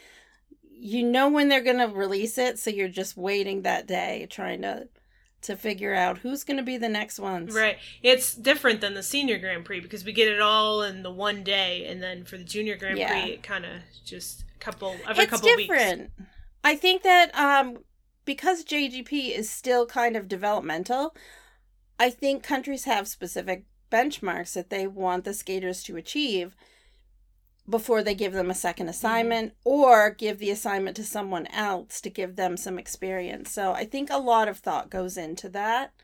You 0.80 1.02
know 1.02 1.28
when 1.28 1.48
they're 1.48 1.60
going 1.60 1.78
to 1.78 1.92
release 1.92 2.38
it, 2.38 2.56
so 2.56 2.70
you're 2.70 2.86
just 2.86 3.16
waiting 3.16 3.62
that 3.62 3.88
day, 3.88 4.28
trying 4.30 4.62
to 4.62 4.86
to 5.42 5.56
figure 5.56 5.92
out 5.92 6.18
who's 6.18 6.44
going 6.44 6.56
to 6.56 6.62
be 6.62 6.76
the 6.76 6.88
next 6.88 7.18
ones. 7.18 7.52
Right. 7.52 7.78
It's 8.00 8.32
different 8.32 8.80
than 8.80 8.94
the 8.94 9.02
Senior 9.02 9.38
Grand 9.38 9.64
Prix 9.64 9.80
because 9.80 10.04
we 10.04 10.12
get 10.12 10.28
it 10.28 10.40
all 10.40 10.82
in 10.82 11.02
the 11.02 11.10
one 11.10 11.42
day, 11.42 11.84
and 11.86 12.00
then 12.00 12.24
for 12.24 12.38
the 12.38 12.44
Junior 12.44 12.76
Grand 12.76 12.96
Yeah. 12.96 13.10
Prix, 13.10 13.32
it 13.32 13.42
kind 13.42 13.64
of 13.64 13.72
just 14.04 14.44
a 14.54 14.58
couple 14.60 14.94
every 15.08 15.24
it's 15.24 15.30
couple 15.32 15.48
weeks. 15.56 15.68
different. 15.68 16.12
I 16.62 16.76
think 16.76 17.02
that 17.02 17.34
um, 17.34 17.78
because 18.28 18.62
JGP 18.62 19.34
is 19.34 19.48
still 19.48 19.86
kind 19.86 20.14
of 20.14 20.28
developmental, 20.28 21.16
I 21.98 22.10
think 22.10 22.42
countries 22.42 22.84
have 22.84 23.08
specific 23.08 23.64
benchmarks 23.90 24.52
that 24.52 24.68
they 24.68 24.86
want 24.86 25.24
the 25.24 25.32
skaters 25.32 25.82
to 25.84 25.96
achieve 25.96 26.54
before 27.66 28.02
they 28.02 28.14
give 28.14 28.34
them 28.34 28.50
a 28.50 28.54
second 28.54 28.84
hmm. 28.84 28.90
assignment 28.90 29.54
or 29.64 30.10
give 30.10 30.40
the 30.40 30.50
assignment 30.50 30.94
to 30.96 31.04
someone 31.04 31.46
else 31.46 32.02
to 32.02 32.10
give 32.10 32.36
them 32.36 32.58
some 32.58 32.78
experience. 32.78 33.50
So 33.50 33.72
I 33.72 33.86
think 33.86 34.10
a 34.10 34.18
lot 34.18 34.46
of 34.46 34.58
thought 34.58 34.90
goes 34.90 35.16
into 35.16 35.48
that. 35.48 35.94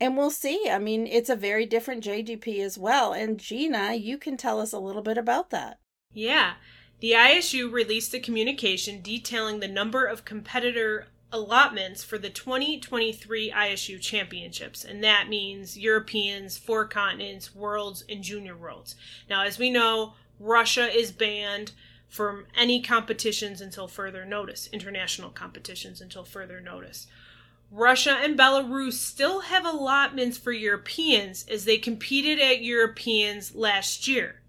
and 0.00 0.16
we'll 0.16 0.32
see. 0.32 0.68
I 0.68 0.80
mean, 0.80 1.06
it's 1.06 1.30
a 1.30 1.36
very 1.36 1.66
different 1.66 2.02
JGP 2.02 2.58
as 2.58 2.76
well. 2.76 3.12
And 3.12 3.38
Gina, 3.38 3.94
you 3.94 4.18
can 4.18 4.36
tell 4.36 4.60
us 4.60 4.72
a 4.72 4.80
little 4.80 5.02
bit 5.02 5.18
about 5.18 5.50
that. 5.50 5.78
Yeah. 6.12 6.54
The 6.98 7.12
ISU 7.12 7.70
released 7.70 8.12
a 8.12 8.18
communication 8.18 9.02
detailing 9.02 9.60
the 9.60 9.68
number 9.68 10.04
of 10.04 10.24
competitor 10.24 11.06
allotments 11.32 12.02
for 12.02 12.18
the 12.18 12.30
2023 12.30 13.50
ISU 13.50 14.00
championships, 14.00 14.84
and 14.84 15.02
that 15.04 15.28
means 15.28 15.78
Europeans, 15.78 16.56
four 16.56 16.86
continents, 16.86 17.54
worlds, 17.54 18.04
and 18.08 18.22
junior 18.22 18.56
worlds. 18.56 18.94
Now, 19.28 19.44
as 19.44 19.58
we 19.58 19.70
know, 19.70 20.14
Russia 20.40 20.88
is 20.88 21.12
banned 21.12 21.72
from 22.08 22.46
any 22.56 22.80
competitions 22.80 23.60
until 23.60 23.86
further 23.86 24.24
notice, 24.24 24.68
international 24.72 25.30
competitions 25.30 26.00
until 26.00 26.24
further 26.24 26.60
notice. 26.60 27.06
Russia 27.70 28.18
and 28.22 28.38
Belarus 28.38 28.94
still 28.94 29.40
have 29.40 29.66
allotments 29.66 30.38
for 30.38 30.52
Europeans 30.52 31.44
as 31.50 31.66
they 31.66 31.76
competed 31.76 32.40
at 32.40 32.62
Europeans 32.62 33.54
last 33.54 34.08
year. 34.08 34.40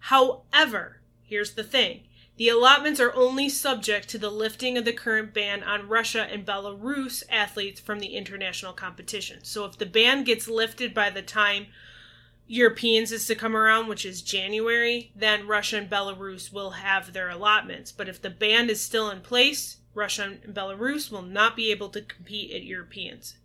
However, 0.00 1.00
here's 1.22 1.54
the 1.54 1.62
thing 1.62 2.00
the 2.36 2.48
allotments 2.48 3.00
are 3.00 3.14
only 3.14 3.48
subject 3.48 4.08
to 4.08 4.18
the 4.18 4.30
lifting 4.30 4.76
of 4.76 4.84
the 4.84 4.92
current 4.92 5.32
ban 5.32 5.62
on 5.62 5.88
Russia 5.88 6.28
and 6.30 6.44
Belarus 6.44 7.22
athletes 7.30 7.80
from 7.80 7.98
the 7.98 8.14
international 8.14 8.72
competition. 8.72 9.40
So 9.42 9.64
if 9.64 9.78
the 9.78 9.86
ban 9.86 10.24
gets 10.24 10.46
lifted 10.46 10.92
by 10.92 11.08
the 11.10 11.22
time 11.22 11.66
Europeans 12.46 13.10
is 13.10 13.26
to 13.26 13.34
come 13.34 13.56
around, 13.56 13.88
which 13.88 14.04
is 14.04 14.22
January, 14.22 15.10
then 15.16 15.48
Russia 15.48 15.78
and 15.78 15.90
Belarus 15.90 16.52
will 16.52 16.72
have 16.72 17.12
their 17.12 17.28
allotments. 17.28 17.90
But 17.90 18.08
if 18.08 18.20
the 18.20 18.30
ban 18.30 18.70
is 18.70 18.80
still 18.80 19.10
in 19.10 19.20
place, 19.20 19.78
Russia 19.94 20.36
and 20.44 20.54
Belarus 20.54 21.10
will 21.10 21.22
not 21.22 21.56
be 21.56 21.70
able 21.70 21.88
to 21.88 22.02
compete 22.02 22.52
at 22.52 22.62
Europeans. 22.62 23.36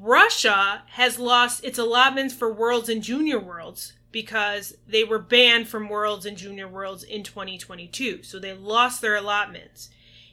Russia 0.00 0.82
has 0.92 1.18
lost 1.18 1.62
its 1.62 1.78
allotments 1.78 2.34
for 2.34 2.52
Worlds 2.52 2.88
and 2.88 3.02
Junior 3.02 3.38
Worlds 3.38 3.92
because 4.16 4.78
they 4.88 5.04
were 5.04 5.18
banned 5.18 5.68
from 5.68 5.90
Worlds 5.90 6.24
and 6.24 6.38
Junior 6.38 6.66
Worlds 6.66 7.02
in 7.02 7.22
2022. 7.22 8.22
So 8.22 8.38
they 8.38 8.54
lost 8.54 9.02
their 9.02 9.14
allotments. 9.14 9.90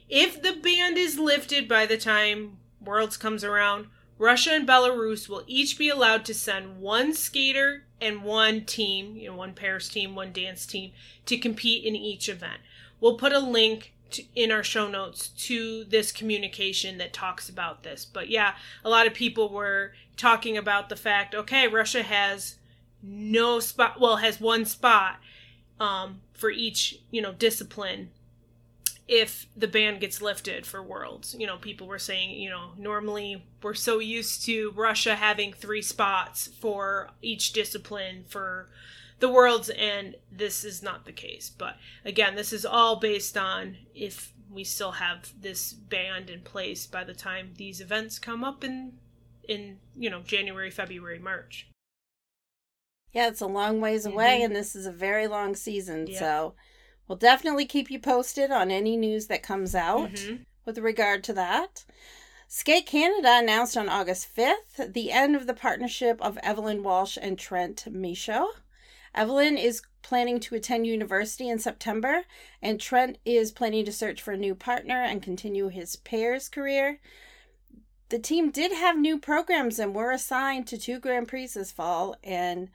If 0.08 0.40
the 0.40 0.54
ban 0.54 0.96
is 0.96 1.18
lifted 1.18 1.68
by 1.68 1.84
the 1.84 1.98
time 1.98 2.56
Worlds 2.82 3.18
comes 3.18 3.44
around, 3.44 3.88
Russia 4.16 4.52
and 4.52 4.66
Belarus 4.66 5.28
will 5.28 5.44
each 5.46 5.76
be 5.76 5.90
allowed 5.90 6.24
to 6.24 6.32
send 6.32 6.80
one 6.80 7.12
skater 7.12 7.84
and 8.00 8.24
one 8.24 8.64
team, 8.64 9.18
you 9.18 9.28
know, 9.28 9.36
one 9.36 9.52
pairs 9.52 9.90
team, 9.90 10.14
one 10.14 10.32
dance 10.32 10.64
team, 10.64 10.92
to 11.26 11.36
compete 11.36 11.84
in 11.84 11.94
each 11.94 12.26
event. 12.26 12.62
We'll 13.02 13.18
put 13.18 13.34
a 13.34 13.38
link 13.38 13.92
to, 14.12 14.24
in 14.34 14.50
our 14.50 14.62
show 14.62 14.88
notes 14.88 15.28
to 15.28 15.84
this 15.84 16.10
communication 16.10 16.96
that 16.96 17.12
talks 17.12 17.50
about 17.50 17.82
this. 17.82 18.06
But 18.06 18.30
yeah, 18.30 18.54
a 18.82 18.88
lot 18.88 19.06
of 19.06 19.12
people 19.12 19.50
were 19.50 19.92
talking 20.16 20.56
about 20.56 20.88
the 20.88 20.96
fact, 20.96 21.34
okay, 21.34 21.68
Russia 21.68 22.02
has 22.02 22.56
no 23.06 23.60
spot, 23.60 24.00
well, 24.00 24.16
has 24.16 24.40
one 24.40 24.64
spot 24.64 25.20
um, 25.78 26.20
for 26.32 26.50
each, 26.50 27.00
you 27.10 27.20
know, 27.20 27.32
discipline 27.32 28.10
if 29.06 29.46
the 29.54 29.68
ban 29.68 29.98
gets 29.98 30.22
lifted 30.22 30.66
for 30.66 30.82
worlds. 30.82 31.36
You 31.38 31.46
know, 31.46 31.58
people 31.58 31.86
were 31.86 31.98
saying, 31.98 32.30
you 32.30 32.48
know, 32.48 32.70
normally 32.78 33.44
we're 33.62 33.74
so 33.74 33.98
used 33.98 34.44
to 34.46 34.72
Russia 34.74 35.14
having 35.14 35.52
three 35.52 35.82
spots 35.82 36.48
for 36.60 37.10
each 37.20 37.52
discipline 37.52 38.24
for 38.28 38.68
the 39.20 39.28
worlds, 39.28 39.70
and 39.70 40.16
this 40.32 40.64
is 40.64 40.82
not 40.82 41.04
the 41.04 41.12
case. 41.12 41.50
But 41.50 41.76
again, 42.04 42.34
this 42.34 42.52
is 42.52 42.64
all 42.64 42.96
based 42.96 43.36
on 43.36 43.76
if 43.94 44.32
we 44.50 44.64
still 44.64 44.92
have 44.92 45.32
this 45.40 45.72
ban 45.72 46.28
in 46.28 46.40
place 46.40 46.86
by 46.86 47.04
the 47.04 47.14
time 47.14 47.50
these 47.56 47.80
events 47.80 48.18
come 48.18 48.44
up 48.44 48.64
in 48.64 48.92
in 49.46 49.78
you 49.96 50.08
know 50.08 50.20
January, 50.20 50.70
February, 50.70 51.18
March. 51.18 51.68
Yeah, 53.14 53.28
it's 53.28 53.40
a 53.40 53.46
long 53.46 53.80
ways 53.80 54.04
away, 54.04 54.36
mm-hmm. 54.36 54.46
and 54.46 54.56
this 54.56 54.76
is 54.76 54.86
a 54.86 54.92
very 54.92 55.26
long 55.26 55.54
season. 55.54 56.08
Yeah. 56.08 56.18
So 56.18 56.54
We'll 57.06 57.18
definitely 57.18 57.66
keep 57.66 57.90
you 57.90 57.98
posted 57.98 58.50
on 58.50 58.70
any 58.70 58.96
news 58.96 59.26
that 59.26 59.42
comes 59.42 59.74
out 59.74 60.12
mm-hmm. 60.12 60.42
with 60.64 60.78
regard 60.78 61.22
to 61.24 61.32
that. 61.34 61.84
Skate 62.48 62.86
Canada 62.86 63.38
announced 63.40 63.76
on 63.76 63.88
August 63.88 64.34
5th 64.34 64.92
the 64.92 65.10
end 65.10 65.36
of 65.36 65.46
the 65.46 65.54
partnership 65.54 66.20
of 66.22 66.38
Evelyn 66.42 66.82
Walsh 66.82 67.18
and 67.20 67.36
Trennt 67.36 67.92
Michaud. 67.92 68.48
Evelyn 69.14 69.58
is 69.58 69.82
planning 70.02 70.40
to 70.40 70.54
attend 70.54 70.86
university 70.86 71.48
in 71.48 71.58
September, 71.58 72.22
and 72.62 72.78
Trennt 72.78 73.16
is 73.24 73.52
planning 73.52 73.84
to 73.84 73.92
search 73.92 74.22
for 74.22 74.32
a 74.32 74.38
new 74.38 74.54
partner 74.54 75.02
and 75.02 75.22
continue 75.22 75.68
his 75.68 75.96
pairs 75.96 76.48
career. 76.48 77.00
The 78.08 78.18
team 78.18 78.50
did 78.50 78.72
have 78.72 78.98
new 78.98 79.18
programs 79.18 79.78
and 79.78 79.94
were 79.94 80.10
assigned 80.10 80.66
to 80.68 80.78
two 80.78 80.98
Grand 80.98 81.28
Prix 81.28 81.48
this 81.48 81.72
fall, 81.72 82.16
and 82.22 82.70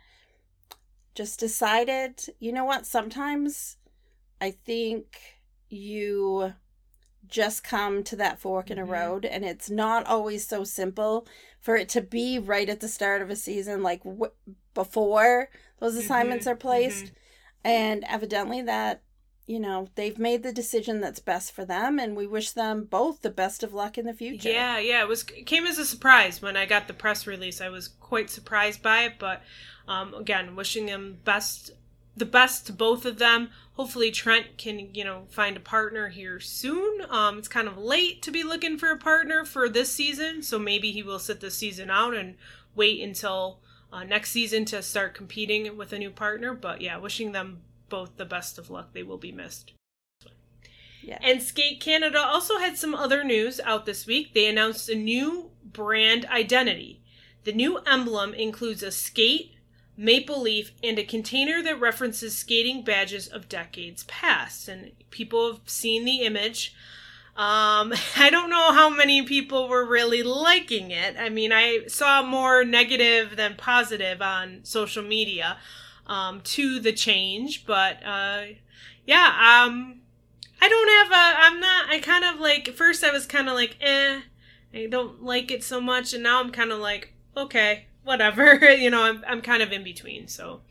just 1.16 1.40
decided, 1.40 2.22
you 2.40 2.52
know 2.52 2.66
what, 2.66 2.86
sometimes 2.86 3.78
I 4.42 4.52
think 4.52 5.18
you 5.70 6.54
just 7.28 7.64
come 7.64 8.04
to 8.04 8.16
that 8.16 8.40
fork 8.40 8.72
in 8.72 8.80
a 8.80 8.82
mm-hmm. 8.82 8.92
road 8.92 9.26
and 9.26 9.46
it's 9.46 9.70
not 9.70 10.06
always 10.08 10.48
so 10.48 10.64
simple 10.64 11.28
for 11.60 11.76
it 11.76 11.88
to 11.90 12.02
be 12.02 12.40
right 12.40 12.70
at 12.70 12.80
the 12.80 12.88
start 12.88 13.22
of 13.22 13.30
a 13.30 13.36
season 13.36 13.84
like 13.84 14.04
w- 14.04 14.32
before 14.74 15.50
those 15.80 15.94
mm-hmm. 15.94 16.02
assignments 16.02 16.46
mm-hmm. 16.46 16.54
are 16.54 16.58
placed 16.58 17.06
mm-hmm. 17.06 17.14
and 17.66 18.04
evidently 18.08 18.62
that 18.64 19.04
you 19.50 19.60
know 19.60 19.90
they've 19.96 20.20
made 20.20 20.44
the 20.44 20.54
decision 20.54 21.02
that's 21.02 21.20
best 21.20 21.52
for 21.52 21.66
them 21.66 21.98
and 21.98 22.16
we 22.16 22.28
wish 22.28 22.52
them 22.52 22.84
both 22.84 23.22
the 23.22 23.30
best 23.30 23.64
of 23.64 23.74
luck 23.74 23.98
in 23.98 24.06
the 24.06 24.14
future 24.14 24.50
yeah 24.50 24.78
yeah 24.78 25.02
it 25.02 25.08
was 25.08 25.24
it 25.36 25.46
came 25.46 25.66
as 25.66 25.80
a 25.80 25.86
surprise 25.86 26.42
when 26.42 26.56
i 26.56 26.66
got 26.66 26.88
the 26.88 26.94
press 26.94 27.26
release 27.26 27.60
i 27.60 27.70
was 27.70 27.88
quite 27.88 28.30
surprised 28.30 28.84
by 28.84 29.04
it 29.04 29.14
but 29.18 29.42
um, 29.88 30.14
again 30.14 30.56
wishing 30.56 30.86
them 30.86 31.18
best 31.26 31.72
the 32.16 32.26
best 32.26 32.68
to 32.68 32.74
both 32.74 33.06
of 33.06 33.18
them. 33.18 33.50
Hopefully 33.74 34.12
Trennt 34.12 34.58
can, 34.58 34.94
you 34.94 35.04
know, 35.04 35.24
find 35.30 35.58
a 35.58 35.62
partner 35.62 36.10
here 36.10 36.40
soon. 36.40 37.02
Um, 37.10 37.38
it's 37.38 37.48
kind 37.48 37.68
of 37.68 37.78
late 37.78 38.22
to 38.24 38.32
be 38.32 38.44
looking 38.44 38.78
for 38.78 38.92
a 38.92 38.98
partner 38.98 39.46
for 39.46 39.70
this 39.70 39.92
season, 39.92 40.44
so 40.44 40.60
maybe 40.60 40.92
he 40.92 41.02
will 41.02 41.20
sit 41.20 41.40
the 41.40 41.50
season 41.50 41.90
out 41.90 42.14
and 42.14 42.36
wait 42.76 43.02
until 43.02 43.60
uh, 43.92 44.04
next 44.04 44.32
season 44.32 44.66
to 44.66 44.84
start 44.84 45.14
competing 45.16 45.78
with 45.78 45.94
a 45.94 45.98
new 45.98 46.12
partner. 46.12 46.54
But 46.54 46.82
yeah, 46.82 46.98
wishing 46.98 47.32
them 47.32 47.62
both 47.90 48.18
the 48.18 48.26
best 48.26 48.58
of 48.58 48.70
luck. 48.70 48.94
They 48.94 49.04
will 49.04 49.18
be 49.18 49.32
missed. 49.32 49.74
Yeah. 51.02 51.18
And 51.22 51.42
Skate 51.42 51.80
Canada 51.80 52.20
also 52.20 52.58
had 52.58 52.78
some 52.78 52.94
other 52.94 53.24
news 53.24 53.60
out 53.62 53.86
this 53.86 54.06
week. 54.06 54.34
They 54.34 54.48
announced 54.48 54.90
a 54.90 54.96
new 54.96 55.52
brand 55.64 56.26
identity. 56.26 57.02
The 57.46 57.54
new 57.54 57.80
emblem 57.80 58.34
includes 58.34 58.84
a 58.84 58.92
skate, 58.92 59.56
maple 59.96 60.42
leaf, 60.42 60.72
and 60.84 61.00
a 61.00 61.04
container 61.04 61.64
that 61.64 61.80
references 61.80 62.38
skating 62.38 62.84
badges 62.84 63.28
of 63.28 63.50
decades 63.50 64.04
past. 64.04 64.68
And 64.68 64.92
people 65.10 65.54
have 65.54 65.62
seen 65.66 66.06
the 66.06 66.22
image. 66.22 66.76
Um, 67.36 67.94
I 68.18 68.30
don't 68.30 68.50
know 68.50 68.74
how 68.74 68.90
many 68.90 69.24
people 69.24 69.70
were 69.70 69.86
really 69.86 70.22
liking 70.22 70.92
it. 70.92 71.16
I 71.18 71.30
mean, 71.30 71.52
I 71.52 71.88
saw 71.88 72.22
more 72.22 72.64
negative 72.64 73.36
than 73.38 73.56
positive 73.56 74.22
on 74.22 74.60
social 74.64 75.04
media 75.04 75.58
um, 76.10 76.42
to 76.42 76.80
the 76.80 76.92
change, 76.92 77.66
but 77.66 78.04
uh, 78.04 78.42
yeah, 79.06 79.64
um, 79.66 80.02
I 80.60 80.68
don't 80.68 80.90
have 80.90 81.12
a. 81.12 81.40
I'm 81.40 81.60
not. 81.62 81.90
I 81.90 82.00
kind 82.00 82.26
of 82.26 82.40
like. 82.40 82.68
First, 82.76 83.04
I 83.04 83.12
was 83.12 83.26
kind 83.26 83.48
of 83.48 83.54
like, 83.54 83.78
eh. 83.80 84.22
I 84.74 84.88
don't 84.88 85.24
like 85.24 85.50
it 85.52 85.64
so 85.64 85.80
much, 85.80 86.14
and 86.14 86.22
now 86.22 86.40
I'm 86.42 86.52
kind 86.52 86.72
of 86.72 86.80
like, 86.80 87.14
okay, 87.38 87.86
whatever. 88.04 88.56
you 88.72 88.90
know, 88.90 89.04
I'm 89.04 89.24
I'm 89.28 89.42
kind 89.42 89.64
of 89.64 89.72
in 89.72 89.84
between, 89.84 90.28
so 90.28 90.62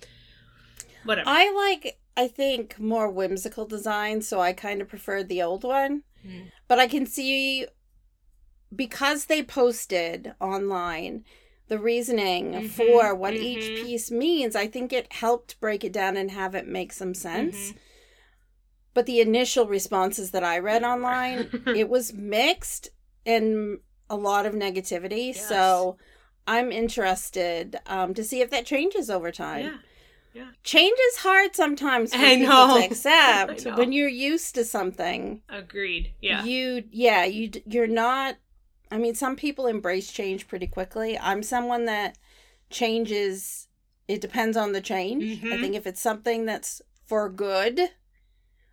whatever. 1.04 1.28
I 1.28 1.52
like 1.52 1.98
I 2.16 2.26
think 2.26 2.78
more 2.78 3.08
whimsical 3.08 3.64
design, 3.64 4.22
so 4.22 4.40
I 4.40 4.52
kind 4.52 4.82
of 4.82 4.88
prefer 4.88 5.22
the 5.22 5.40
old 5.40 5.62
one. 5.62 6.02
Mm. 6.26 6.50
But 6.66 6.80
I 6.80 6.88
can 6.88 7.06
see 7.06 7.66
because 8.74 9.26
they 9.26 9.42
posted 9.42 10.34
online 10.40 11.24
the 11.68 11.78
reasoning 11.78 12.52
mm-hmm, 12.52 12.66
for 12.66 13.14
what 13.14 13.34
mm-hmm. 13.34 13.44
each 13.44 13.84
piece 13.84 14.10
means, 14.10 14.56
I 14.56 14.66
think 14.66 14.92
it 14.92 15.12
helped 15.12 15.60
break 15.60 15.84
it 15.84 15.92
down 15.92 16.16
and 16.16 16.30
have 16.30 16.54
it 16.54 16.66
make 16.66 16.92
some 16.92 17.14
sense. 17.14 17.56
Mm-hmm. 17.56 17.78
But 18.94 19.06
the 19.06 19.20
initial 19.20 19.66
responses 19.66 20.32
that 20.32 20.42
I 20.42 20.58
read 20.58 20.82
online, 20.82 21.48
it 21.66 21.88
was 21.88 22.12
mixed 22.12 22.90
and 23.24 23.78
a 24.10 24.16
lot 24.16 24.46
of 24.46 24.54
negativity. 24.54 25.28
Yes. 25.28 25.48
So 25.48 25.98
I'm 26.46 26.72
interested 26.72 27.76
um, 27.86 28.14
to 28.14 28.24
see 28.24 28.40
if 28.40 28.50
that 28.50 28.66
changes 28.66 29.10
over 29.10 29.30
time. 29.30 29.64
Yeah. 29.64 29.76
Yeah. 30.34 30.48
Change 30.62 30.98
is 31.10 31.16
hard 31.18 31.56
sometimes 31.56 32.14
for 32.14 32.20
I 32.20 32.36
people 32.36 32.48
know. 32.48 32.78
to 32.80 32.84
accept 32.84 33.64
when 33.76 33.92
you're 33.92 34.08
used 34.08 34.54
to 34.54 34.64
something. 34.64 35.42
Agreed. 35.48 36.14
Yeah. 36.20 36.44
You 36.44 36.84
yeah, 36.90 37.24
you 37.24 37.50
you're 37.66 37.86
not 37.86 38.36
I 38.90 38.98
mean 38.98 39.14
some 39.14 39.36
people 39.36 39.66
embrace 39.66 40.10
change 40.12 40.48
pretty 40.48 40.66
quickly. 40.66 41.18
I'm 41.18 41.42
someone 41.42 41.84
that 41.86 42.18
changes 42.70 43.68
it 44.08 44.20
depends 44.22 44.56
on 44.56 44.72
the 44.72 44.80
change. 44.80 45.22
Mm-hmm. 45.22 45.52
I 45.52 45.58
think 45.58 45.74
if 45.74 45.86
it's 45.86 46.00
something 46.00 46.46
that's 46.46 46.80
for 47.06 47.28
good, 47.28 47.80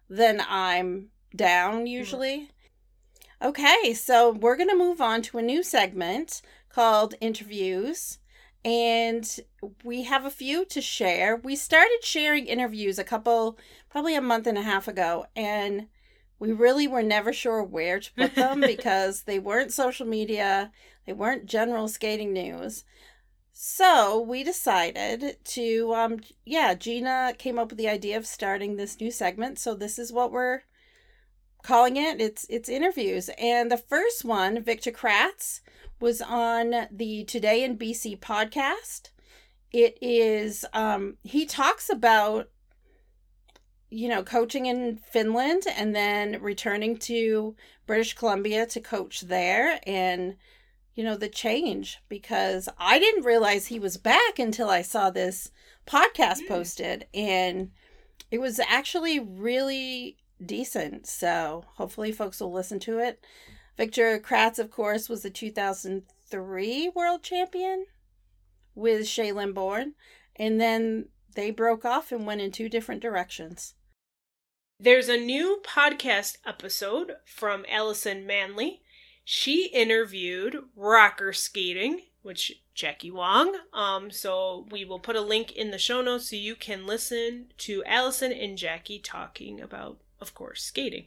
then 0.10 0.42
I'm 0.48 1.10
down 1.36 1.88
usually. 1.88 2.38
Mm-hmm. 2.38 3.48
Okay, 3.48 3.94
so 3.94 4.32
we're 4.32 4.56
going 4.56 4.70
to 4.70 4.78
move 4.78 5.02
on 5.02 5.22
to 5.24 5.38
a 5.38 5.42
new 5.42 5.62
segment 5.62 6.42
called 6.70 7.16
Interviews. 7.20 8.20
And 8.64 9.40
we 9.84 10.04
have 10.04 10.26
a 10.26 10.32
few 10.32 10.66
to 10.66 10.82
share. 10.82 11.36
We 11.36 11.56
started 11.56 12.00
sharing 12.02 12.48
interviews 12.48 12.98
a 12.98 13.04
couple, 13.04 13.60
probably 13.90 14.16
a 14.16 14.22
month 14.22 14.48
and 14.48 14.58
a 14.58 14.64
half 14.64 14.88
ago, 14.88 15.28
and 15.36 15.88
we 16.40 16.52
really 16.52 16.88
were 16.88 17.04
never 17.04 17.32
sure 17.32 17.64
where 17.64 18.00
to 18.00 18.14
put 18.14 18.36
them 18.36 18.62
because 18.62 19.24
they 19.24 19.40
weren't 19.40 19.72
social 19.72 20.06
media, 20.06 20.72
they 21.06 21.14
weren't 21.14 21.46
general 21.46 21.88
skating 21.88 22.34
news. 22.34 22.84
So 23.54 24.20
we 24.20 24.44
decided 24.44 25.38
to, 25.46 25.94
um, 25.94 26.20
yeah, 26.46 26.74
Gina 26.74 27.34
came 27.38 27.58
up 27.58 27.70
with 27.70 27.78
the 27.78 27.88
idea 27.88 28.18
of 28.18 28.28
starting 28.28 28.76
this 28.76 29.00
new 29.00 29.12
segment. 29.12 29.60
So 29.60 29.74
this 29.74 29.98
is 29.98 30.12
what 30.12 30.32
we're 30.32 30.64
calling 31.66 31.98
it. 31.98 32.22
It's 32.22 32.46
it's 32.50 32.70
interviews, 32.70 33.30
and 33.40 33.72
the 33.72 33.78
first 33.78 34.24
one, 34.24 34.62
Victor 34.62 34.92
Kraatz, 34.92 35.62
was 36.00 36.22
on 36.22 36.88
the 36.92 37.24
Today 37.26 37.64
in 37.64 37.78
BC 37.78 38.20
podcast. 38.20 39.10
It 39.72 39.98
is 40.02 40.64
um, 40.74 41.18
he 41.24 41.46
talks 41.46 41.90
about 41.90 42.50
you 43.96 44.10
know 44.10 44.24
coaching 44.24 44.66
in 44.66 44.98
Finland 44.98 45.64
and 45.78 45.96
then 45.96 46.42
returning 46.42 46.98
to 46.98 47.56
British 47.88 48.14
Columbia 48.14 48.66
to 48.68 48.80
coach 48.82 49.22
there 49.22 49.80
and 49.88 50.36
you 50.96 51.04
know, 51.04 51.16
the 51.16 51.30
change 51.30 52.00
because 52.08 52.70
I 52.80 53.00
didn't 53.00 53.26
realize 53.26 53.68
he 53.68 53.80
was 53.80 53.98
back 53.98 54.40
until 54.40 54.70
I 54.70 54.82
saw 54.82 55.10
this 55.10 55.52
podcast 55.86 56.42
mm. 56.44 56.48
posted 56.48 57.06
and 57.14 57.72
it 58.32 58.40
was 58.40 58.60
actually 58.60 59.20
really 59.20 60.18
decent. 60.44 61.06
So 61.06 61.66
hopefully 61.76 62.12
folks 62.14 62.40
will 62.40 62.52
listen 62.52 62.80
to 62.82 63.00
it. 63.00 63.24
Victor 63.78 64.18
Kraatz, 64.20 64.58
of 64.58 64.72
course, 64.72 65.10
was 65.10 65.22
the 65.22 65.30
2003 65.30 66.92
world 66.96 67.24
champion 67.24 67.86
with 68.74 69.02
Shae-Lynn 69.02 69.52
Bourne. 69.52 69.96
And 70.38 70.62
then 70.62 71.10
they 71.36 71.52
broke 71.52 71.84
off 71.84 72.14
and 72.14 72.26
went 72.26 72.40
in 72.40 72.52
two 72.52 72.70
different 72.70 73.02
directions. 73.02 73.75
There's 74.80 75.08
a 75.08 75.18
new 75.18 75.62
podcast 75.64 76.38
episode 76.46 77.14
from 77.26 77.66
Allison 77.70 78.28
Manley 78.28 78.82
she 79.24 79.68
interviewed 79.68 80.66
rocker 80.76 81.32
skating, 81.32 82.02
which 82.22 82.62
Jackie 82.74 83.10
Wong. 83.10 83.56
Um, 83.74 84.12
so 84.12 84.68
we 84.70 84.84
will 84.84 85.00
put 85.00 85.16
a 85.16 85.22
link 85.22 85.54
in 85.54 85.72
the 85.72 85.80
show 85.80 86.02
notes 86.02 86.30
so 86.30 86.36
you 86.36 86.56
can 86.56 86.86
listen 86.86 87.48
to 87.60 87.84
Allison 87.86 88.34
and 88.34 88.58
Jackie 88.58 89.00
talking 89.00 89.62
about, 89.62 89.98
of 90.20 90.36
course, 90.36 90.62
skating. 90.62 91.06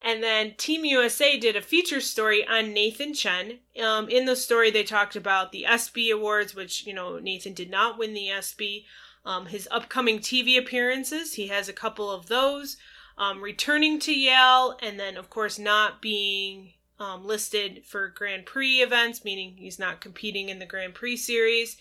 And 0.00 0.22
then 0.22 0.54
Team 0.56 0.84
USA 0.86 1.38
did 1.38 1.56
a 1.56 1.62
feature 1.62 2.00
story 2.00 2.44
on 2.44 2.72
Nathan 2.72 3.14
Chen. 3.14 3.60
Um, 3.80 4.08
in 4.08 4.24
the 4.24 4.34
story, 4.34 4.70
they 4.70 4.82
talked 4.82 5.14
about 5.14 5.52
the 5.52 5.64
ESPY 5.64 6.10
Awards, 6.10 6.54
which, 6.54 6.86
you 6.86 6.94
know, 6.94 7.18
Nathan 7.18 7.52
did 7.52 7.70
not 7.70 7.98
win 7.98 8.14
the 8.14 8.30
ESPY. 8.30 8.86
Um, 9.24 9.46
his 9.46 9.68
upcoming 9.70 10.18
TV 10.18 10.58
appearances, 10.58 11.34
he 11.34 11.48
has 11.48 11.68
a 11.68 11.72
couple 11.72 12.10
of 12.10 12.26
those 12.26 12.76
um, 13.18 13.40
returning 13.40 13.98
to 14.00 14.12
Yale, 14.12 14.76
and 14.82 14.98
then, 14.98 15.16
of 15.16 15.30
course, 15.30 15.58
not 15.58 16.02
being 16.02 16.72
um, 16.98 17.24
listed 17.24 17.82
for 17.84 18.08
Grand 18.08 18.46
Prix 18.46 18.80
events, 18.80 19.24
meaning 19.24 19.56
he's 19.56 19.78
not 19.78 20.00
competing 20.00 20.48
in 20.48 20.58
the 20.58 20.66
Grand 20.66 20.94
Prix 20.94 21.16
series. 21.18 21.76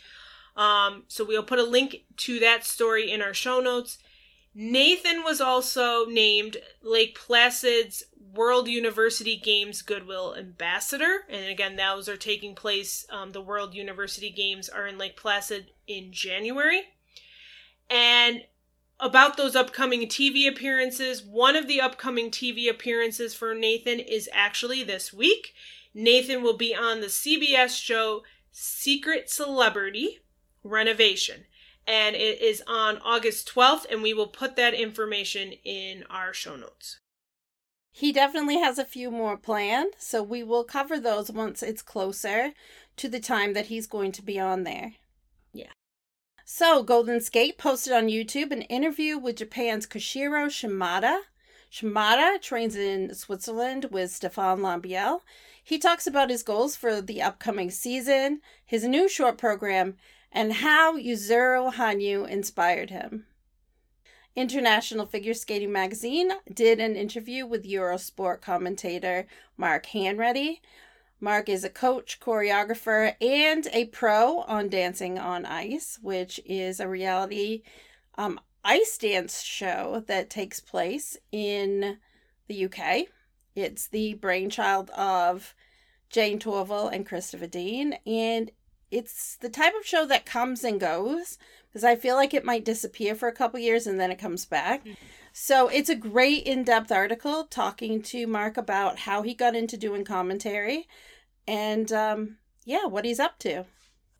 Um, 0.56 1.04
so 1.08 1.24
we'll 1.24 1.44
put 1.44 1.60
a 1.60 1.64
link 1.64 2.04
to 2.18 2.40
that 2.40 2.66
story 2.66 3.12
in 3.12 3.22
our 3.22 3.34
show 3.34 3.60
notes. 3.60 3.98
Nathan 4.54 5.24
was 5.24 5.40
also 5.40 6.06
named 6.06 6.58
Lake 6.84 7.18
Placid's 7.18 8.04
World 8.34 8.68
University 8.68 9.38
Games 9.38 9.82
Goodwill 9.82 10.36
Ambassador. 10.36 11.26
And 11.30 11.50
again, 11.50 11.78
those 11.78 12.10
are 12.10 12.18
taking 12.18 12.54
place, 12.54 13.06
um, 13.10 13.32
the 13.32 13.42
World 13.42 13.74
University 13.74 14.30
Games 14.30 14.68
are 14.68 14.88
in 14.88 14.98
Lake 14.98 15.16
Placid 15.16 15.72
in 15.88 16.12
January. 16.12 16.82
And 17.92 18.44
about 19.02 19.36
those 19.36 19.56
upcoming 19.56 20.08
TV 20.08 20.48
appearances. 20.48 21.24
One 21.24 21.56
of 21.56 21.68
the 21.68 21.82
upcoming 21.82 22.30
TV 22.30 22.70
appearances 22.70 23.34
for 23.34 23.56
Nathan 23.56 24.00
is 24.00 24.30
actually 24.32 24.84
this 24.84 25.12
week. 25.12 25.54
Nathan 25.94 26.44
will 26.44 26.56
be 26.56 26.74
on 26.74 27.02
the 27.02 27.08
CBS 27.08 27.82
show 27.82 28.22
Secret 28.52 29.30
Celebrity 29.30 30.20
Renovation. 30.64 31.46
And 31.88 32.16
it 32.16 32.40
is 32.42 32.62
on 32.68 33.00
August 33.00 33.52
12th, 33.54 33.86
and 33.92 34.04
we 34.04 34.14
will 34.14 34.28
put 34.28 34.56
that 34.56 34.76
information 34.76 35.54
in 35.66 36.04
our 36.10 36.32
show 36.32 36.56
notes. 36.56 37.00
He 37.92 38.14
definitely 38.14 38.60
has 38.60 38.78
a 38.78 38.86
few 38.86 39.10
more 39.10 39.36
planned, 39.36 39.96
so 39.98 40.22
we 40.22 40.44
will 40.44 40.64
cover 40.64 41.00
those 41.00 41.32
once 41.32 41.64
it's 41.64 41.82
closer 41.82 42.54
to 42.98 43.10
the 43.10 43.20
time 43.20 43.54
that 43.54 43.66
he's 43.66 43.88
going 43.88 44.12
to 44.14 44.22
be 44.22 44.40
on 44.40 44.64
there. 44.64 44.94
So, 46.46 46.82
Golden 46.84 47.22
Skate 47.22 47.58
posted 47.58 47.94
on 47.94 48.08
YouTube 48.08 48.52
an 48.52 48.64
interview 48.64 49.18
with 49.18 49.38
Japan's 49.38 49.86
Koshiro 49.86 50.50
Shimada. 50.50 51.22
Shimada 51.70 52.40
trains 52.42 52.76
in 52.76 53.14
Switzerland 53.14 53.86
with 53.92 54.12
Stéphane 54.12 54.60
Lambiel. 54.60 55.22
He 55.64 55.78
talks 55.78 56.08
about 56.08 56.30
his 56.30 56.44
goals 56.44 56.76
for 56.76 57.00
the 57.00 57.22
upcoming 57.22 57.70
season, 57.70 58.42
his 58.66 58.84
new 58.84 59.08
short 59.08 59.38
program, 59.38 59.98
and 60.32 60.54
how 60.54 60.98
Yuzuru 60.98 61.74
Hanyu 61.74 62.28
inspired 62.28 62.90
him. 62.90 63.28
International 64.36 65.06
Figure 65.06 65.34
Skating 65.34 65.72
Magazine 65.72 66.32
did 66.52 66.80
an 66.80 66.96
interview 66.96 67.46
with 67.46 67.70
Eurosport 67.70 68.42
commentator 68.42 69.28
Mark 69.58 69.88
Hanretty 69.88 70.60
Mark 71.22 71.48
is 71.48 71.64
a 71.64 71.70
coach, 71.70 72.20
choreographer, 72.20 73.16
and 73.22 73.68
a 73.72 73.86
pro 73.86 74.40
on 74.42 74.70
Dancing 74.70 75.20
on 75.20 75.46
Ice, 75.46 76.00
which 76.02 76.40
is 76.46 76.80
a 76.80 76.88
reality 76.88 77.62
um, 78.18 78.40
ice 78.64 78.98
dance 78.98 79.42
show 79.42 80.04
that 80.08 80.32
takes 80.32 80.60
place 80.60 81.18
in 81.32 82.00
the 82.48 82.66
UK. 82.66 83.06
It's 83.56 83.88
the 83.88 84.16
brainchild 84.16 84.90
of 84.92 85.54
Jayne 86.10 86.40
Torvill 86.40 86.92
and 86.92 87.06
Christopher 87.06 87.48
Dean, 87.48 87.94
and 88.06 88.52
it's 88.90 89.38
the 89.38 89.50
type 89.50 89.74
of 89.80 89.86
show 89.86 90.06
that 90.08 90.26
comes 90.26 90.64
and 90.64 90.80
goes 90.80 91.38
because 91.70 91.84
I 91.84 91.96
feel 91.96 92.16
like 92.16 92.34
it 92.34 92.44
might 92.44 92.66
disappear 92.66 93.16
for 93.16 93.30
a 93.30 93.34
couple 93.34 93.60
years 93.60 93.88
and 93.88 94.00
then 94.00 94.12
it 94.12 94.20
comes 94.20 94.46
back. 94.46 94.82
Mm-hmm. 94.82 94.94
So 95.34 95.68
it's 95.70 95.90
a 95.90 95.96
great 95.96 96.46
in 96.46 96.64
depth 96.64 96.92
article 96.92 97.46
talking 97.46 98.02
to 98.04 98.28
Mark 98.28 98.58
about 98.58 99.00
how 99.00 99.22
he 99.22 99.34
got 99.34 99.56
into 99.56 99.78
doing 99.78 100.04
commentary 100.04 100.88
and 101.48 101.92
um, 101.92 102.38
yeah, 102.66 102.86
what 102.86 103.06
he's 103.06 103.20
up 103.20 103.40
to. 103.40 103.66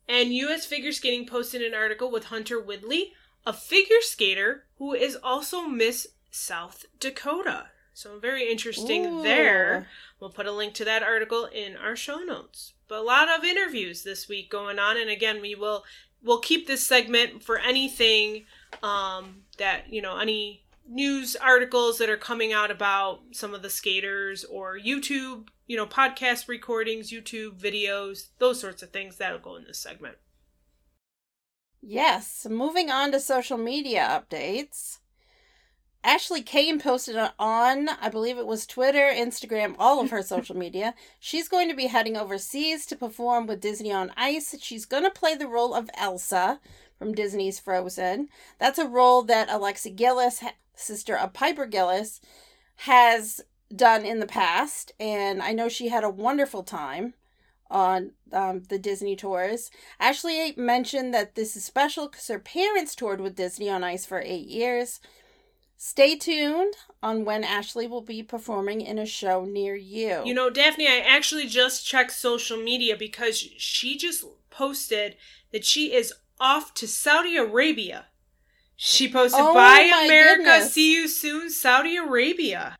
And 0.08 0.34
U.S. 0.34 0.66
Figure 0.66 0.92
Skating 0.92 1.26
posted 1.26 1.62
an 1.62 1.74
article 1.74 2.10
with 2.10 2.24
Hunter 2.24 2.60
Widvey, 2.60 3.12
a 3.46 3.52
figure 3.52 4.00
skater 4.00 4.64
who 4.78 4.92
is 4.92 5.16
also 5.22 5.62
Miss 5.62 6.08
South 6.30 6.86
Dakota. 6.98 7.66
So 7.94 8.18
very 8.18 8.50
interesting 8.50 9.06
Ooh. 9.06 9.22
there. 9.22 9.86
We'll 10.18 10.30
put 10.30 10.46
a 10.46 10.52
link 10.52 10.74
to 10.74 10.84
that 10.86 11.02
article 11.02 11.44
in 11.46 11.76
our 11.76 11.94
show 11.94 12.18
notes. 12.18 12.72
But 12.88 12.98
a 13.00 13.02
lot 13.02 13.28
of 13.28 13.44
interviews 13.44 14.02
this 14.02 14.28
week 14.28 14.50
going 14.50 14.78
on, 14.78 14.96
and 14.96 15.10
again, 15.10 15.40
we 15.40 15.54
will 15.54 15.84
we'll 16.22 16.40
keep 16.40 16.66
this 16.66 16.84
segment 16.84 17.42
for 17.42 17.58
anything 17.58 18.44
um, 18.82 19.42
that 19.58 19.92
you 19.92 20.00
know 20.00 20.18
any 20.18 20.61
news 20.88 21.36
articles 21.36 21.98
that 21.98 22.10
are 22.10 22.16
coming 22.16 22.52
out 22.52 22.70
about 22.70 23.20
some 23.32 23.54
of 23.54 23.62
the 23.62 23.70
skaters 23.70 24.44
or 24.44 24.78
YouTube, 24.78 25.48
you 25.66 25.76
know, 25.76 25.86
podcast 25.86 26.48
recordings, 26.48 27.10
YouTube 27.10 27.58
videos, 27.58 28.28
those 28.38 28.60
sorts 28.60 28.82
of 28.82 28.90
things 28.90 29.16
that'll 29.16 29.38
go 29.38 29.56
in 29.56 29.64
this 29.64 29.78
segment. 29.78 30.16
Yes, 31.80 32.46
moving 32.48 32.90
on 32.90 33.10
to 33.12 33.20
social 33.20 33.58
media 33.58 34.06
updates. 34.08 34.98
Ashley 36.04 36.42
Kane 36.42 36.80
posted 36.80 37.16
on, 37.38 37.88
I 37.88 38.08
believe 38.08 38.36
it 38.36 38.46
was 38.46 38.66
Twitter, 38.66 39.10
Instagram, 39.12 39.76
all 39.78 40.00
of 40.00 40.10
her 40.10 40.22
social 40.22 40.56
media. 40.66 40.94
She's 41.20 41.48
going 41.48 41.68
to 41.68 41.76
be 41.76 41.86
heading 41.86 42.16
overseas 42.16 42.86
to 42.86 42.96
perform 42.96 43.46
with 43.46 43.60
Disney 43.60 43.92
on 43.92 44.12
Ice. 44.16 44.54
She's 44.60 44.84
going 44.84 45.04
to 45.04 45.10
play 45.10 45.36
the 45.36 45.46
role 45.46 45.74
of 45.74 45.90
Elsa 45.96 46.60
from 47.02 47.14
Disney's 47.14 47.58
Frozen. 47.58 48.28
That's 48.58 48.78
a 48.78 48.86
role 48.86 49.22
that 49.22 49.48
Alexe 49.48 49.88
Gilles 49.96 50.40
sister 50.74 51.16
of 51.16 51.32
Piper 51.32 51.68
Gilles, 51.70 52.20
has 52.76 53.40
done 53.74 54.04
in 54.04 54.20
the 54.20 54.26
past, 54.26 54.92
and 54.98 55.42
I 55.42 55.52
know 55.52 55.68
she 55.68 55.88
had 55.88 56.04
a 56.04 56.10
wonderful 56.10 56.62
time 56.62 57.14
on 57.70 58.12
um, 58.32 58.64
the 58.68 58.78
Disney 58.78 59.16
tours. 59.16 59.70
Ashley 59.98 60.52
mentioned 60.56 61.14
that 61.14 61.34
this 61.34 61.56
is 61.56 61.64
special 61.64 62.08
because 62.08 62.28
her 62.28 62.38
parents 62.38 62.94
toured 62.94 63.20
with 63.20 63.36
Disney 63.36 63.70
on 63.70 63.82
Ice 63.82 64.04
for 64.04 64.20
eight 64.20 64.46
years. 64.46 65.00
Stay 65.78 66.16
tuned 66.16 66.74
on 67.02 67.24
when 67.24 67.42
Ashley 67.42 67.86
will 67.86 68.02
be 68.02 68.22
performing 68.22 68.82
in 68.82 68.98
a 68.98 69.06
show 69.06 69.44
near 69.44 69.74
you. 69.74 70.22
You 70.24 70.34
know, 70.34 70.50
Daphne, 70.50 70.86
I 70.86 70.98
actually 71.00 71.46
just 71.46 71.86
checked 71.86 72.12
social 72.12 72.56
media 72.56 72.96
because 72.96 73.36
she 73.38 73.96
just 73.96 74.24
posted 74.50 75.16
that 75.50 75.64
she 75.64 75.94
is 75.94 76.12
off 76.42 76.74
to 76.74 76.88
Saudi 76.88 77.36
Arabia 77.36 78.06
she 78.84 79.08
posted, 79.08 79.40
oh, 79.40 79.54
"Bye 79.54 79.92
America, 80.06 80.42
goodness. 80.42 80.72
see 80.72 80.92
you 80.92 81.06
soon, 81.06 81.50
Saudi 81.50 81.96
Arabia." 81.96 82.76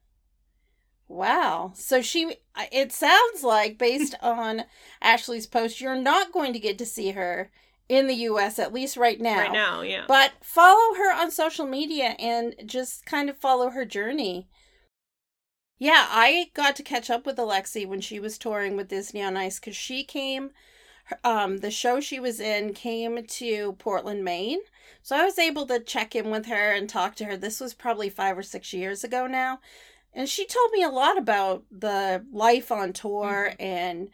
Wow. 1.07 1.73
So 1.77 2.03
she, 2.03 2.39
it 2.73 2.91
sounds 2.91 3.45
like, 3.45 3.79
based 3.79 4.17
on 4.23 4.65
Ashley's 5.01 5.47
post, 5.47 5.81
you're 5.81 5.95
not 5.95 6.33
going 6.33 6.53
to 6.55 6.59
get 6.59 6.77
to 6.79 6.87
see 6.87 7.13
her 7.13 7.53
in 7.89 8.09
the 8.09 8.15
US, 8.15 8.59
at 8.59 8.73
least 8.73 8.97
right 8.97 9.21
now. 9.21 9.39
Right 9.39 9.53
now, 9.53 9.83
yeah. 9.83 10.05
But 10.09 10.33
follow 10.43 10.97
her 10.97 11.15
on 11.15 11.31
social 11.31 11.67
media 11.67 12.17
and 12.19 12.57
just 12.67 13.07
kind 13.07 13.31
of 13.31 13.37
follow 13.37 13.71
her 13.71 13.85
journey. 13.85 14.49
Yeah, 15.79 16.07
I 16.09 16.51
got 16.53 16.75
to 16.77 16.83
catch 16.83 17.11
up 17.11 17.27
with 17.27 17.37
Alexi 17.37 17.87
when 17.87 18.01
she 18.01 18.19
was 18.19 18.39
touring 18.39 18.77
with 18.77 18.89
Disney 18.89 19.23
on 19.23 19.37
Ice 19.37 19.61
because 19.61 19.77
she 19.77 20.03
came, 20.03 20.51
um, 21.25 21.59
the 21.59 21.71
show 21.71 22.01
she 22.01 22.21
was 22.21 22.41
in 22.41 22.75
came 22.75 23.25
to 23.25 23.73
Portland, 23.75 24.25
Maine. 24.25 24.61
So 25.03 25.17
I 25.17 25.25
was 25.25 25.39
able 25.39 25.67
to 25.67 25.81
check 25.81 26.15
in 26.15 26.31
with 26.31 26.47
her 26.47 26.73
and 26.73 26.89
talk 26.89 27.17
to 27.17 27.25
her. 27.25 27.37
This 27.37 27.61
was 27.61 27.75
probably 27.75 28.09
five 28.09 28.39
or 28.39 28.43
six 28.43 28.73
years 28.73 29.03
ago 29.03 29.27
now. 29.27 29.61
And 30.15 30.29
she 30.29 30.47
told 30.47 30.71
me 30.73 30.83
a 30.83 30.91
lot 30.91 31.19
about 31.19 31.65
the 31.71 32.25
life 32.33 32.71
on 32.71 32.93
tour 32.93 33.51
mm-hmm. 33.51 33.63
and 33.63 34.11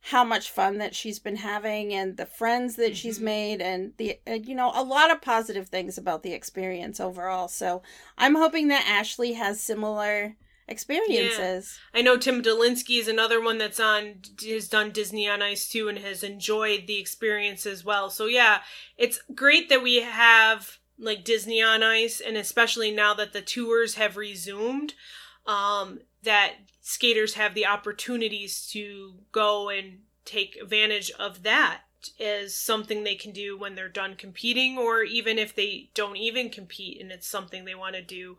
how 0.00 0.24
much 0.24 0.50
fun 0.50 0.78
that 0.78 0.94
she's 0.94 1.18
been 1.18 1.36
having 1.36 1.92
and 1.92 2.16
the 2.16 2.26
friends 2.26 2.76
that 2.76 2.86
mm-hmm. 2.86 2.94
she's 2.94 3.20
made 3.20 3.60
and 3.60 3.92
the 3.96 4.18
you 4.26 4.54
know 4.54 4.70
a 4.74 4.82
lot 4.82 5.10
of 5.10 5.20
positive 5.20 5.68
things 5.68 5.98
about 5.98 6.22
the 6.22 6.32
experience 6.32 7.00
overall 7.00 7.48
so 7.48 7.82
i'm 8.16 8.36
hoping 8.36 8.68
that 8.68 8.86
ashley 8.88 9.32
has 9.32 9.60
similar 9.60 10.36
experiences. 10.68 11.78
Yeah. 11.92 11.98
I 11.98 12.02
know 12.02 12.16
Tim 12.16 12.42
Dolensky 12.42 13.00
is 13.00 13.08
another 13.08 13.40
one 13.40 13.58
that's 13.58 13.80
on 13.80 14.20
has 14.46 14.68
done 14.68 14.90
Disney 14.90 15.28
on 15.28 15.42
Ice 15.42 15.68
too 15.68 15.88
and 15.88 15.98
has 15.98 16.22
enjoyed 16.22 16.86
the 16.86 16.98
experience 16.98 17.66
as 17.66 17.84
well. 17.84 18.10
So 18.10 18.26
yeah, 18.26 18.60
it's 18.96 19.20
great 19.34 19.68
that 19.68 19.82
we 19.82 20.02
have 20.02 20.78
like 20.98 21.24
Disney 21.24 21.62
on 21.62 21.82
Ice 21.82 22.20
and 22.20 22.36
especially 22.36 22.90
now 22.90 23.14
that 23.14 23.32
the 23.32 23.42
tours 23.42 23.94
have 23.94 24.16
resumed 24.16 24.94
um 25.46 26.00
that 26.22 26.54
skaters 26.80 27.34
have 27.34 27.54
the 27.54 27.66
opportunities 27.66 28.66
to 28.72 29.14
go 29.32 29.68
and 29.68 30.00
take 30.24 30.56
advantage 30.60 31.10
of 31.18 31.42
that 31.42 31.82
as 32.20 32.54
something 32.54 33.02
they 33.02 33.14
can 33.14 33.32
do 33.32 33.58
when 33.58 33.74
they're 33.74 33.88
done 33.88 34.14
competing 34.14 34.76
or 34.78 35.02
even 35.02 35.38
if 35.38 35.54
they 35.54 35.90
don't 35.94 36.16
even 36.16 36.50
compete 36.50 37.00
and 37.00 37.10
it's 37.10 37.26
something 37.26 37.64
they 37.64 37.74
want 37.74 37.94
to 37.94 38.02
do 38.02 38.36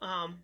um 0.00 0.40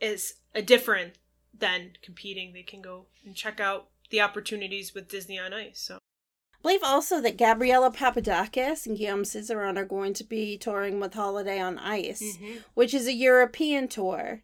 is 0.00 0.34
a 0.54 0.62
different 0.62 1.14
than 1.58 1.92
competing. 2.02 2.52
They 2.52 2.62
can 2.62 2.82
go 2.82 3.06
and 3.24 3.34
check 3.34 3.60
out 3.60 3.88
the 4.10 4.20
opportunities 4.20 4.94
with 4.94 5.08
Disney 5.08 5.38
on 5.38 5.52
Ice. 5.52 5.80
So. 5.80 5.96
I 5.96 6.62
believe 6.62 6.82
also 6.82 7.20
that 7.20 7.38
Gabriella 7.38 7.90
Papadakis 7.90 8.86
and 8.86 8.96
Guillaume 8.96 9.22
Cizeron 9.22 9.76
are 9.76 9.84
going 9.84 10.14
to 10.14 10.24
be 10.24 10.58
touring 10.58 11.00
with 11.00 11.14
Holiday 11.14 11.60
on 11.60 11.78
Ice, 11.78 12.22
mm-hmm. 12.22 12.58
which 12.74 12.92
is 12.92 13.06
a 13.06 13.12
European 13.12 13.88
tour. 13.88 14.42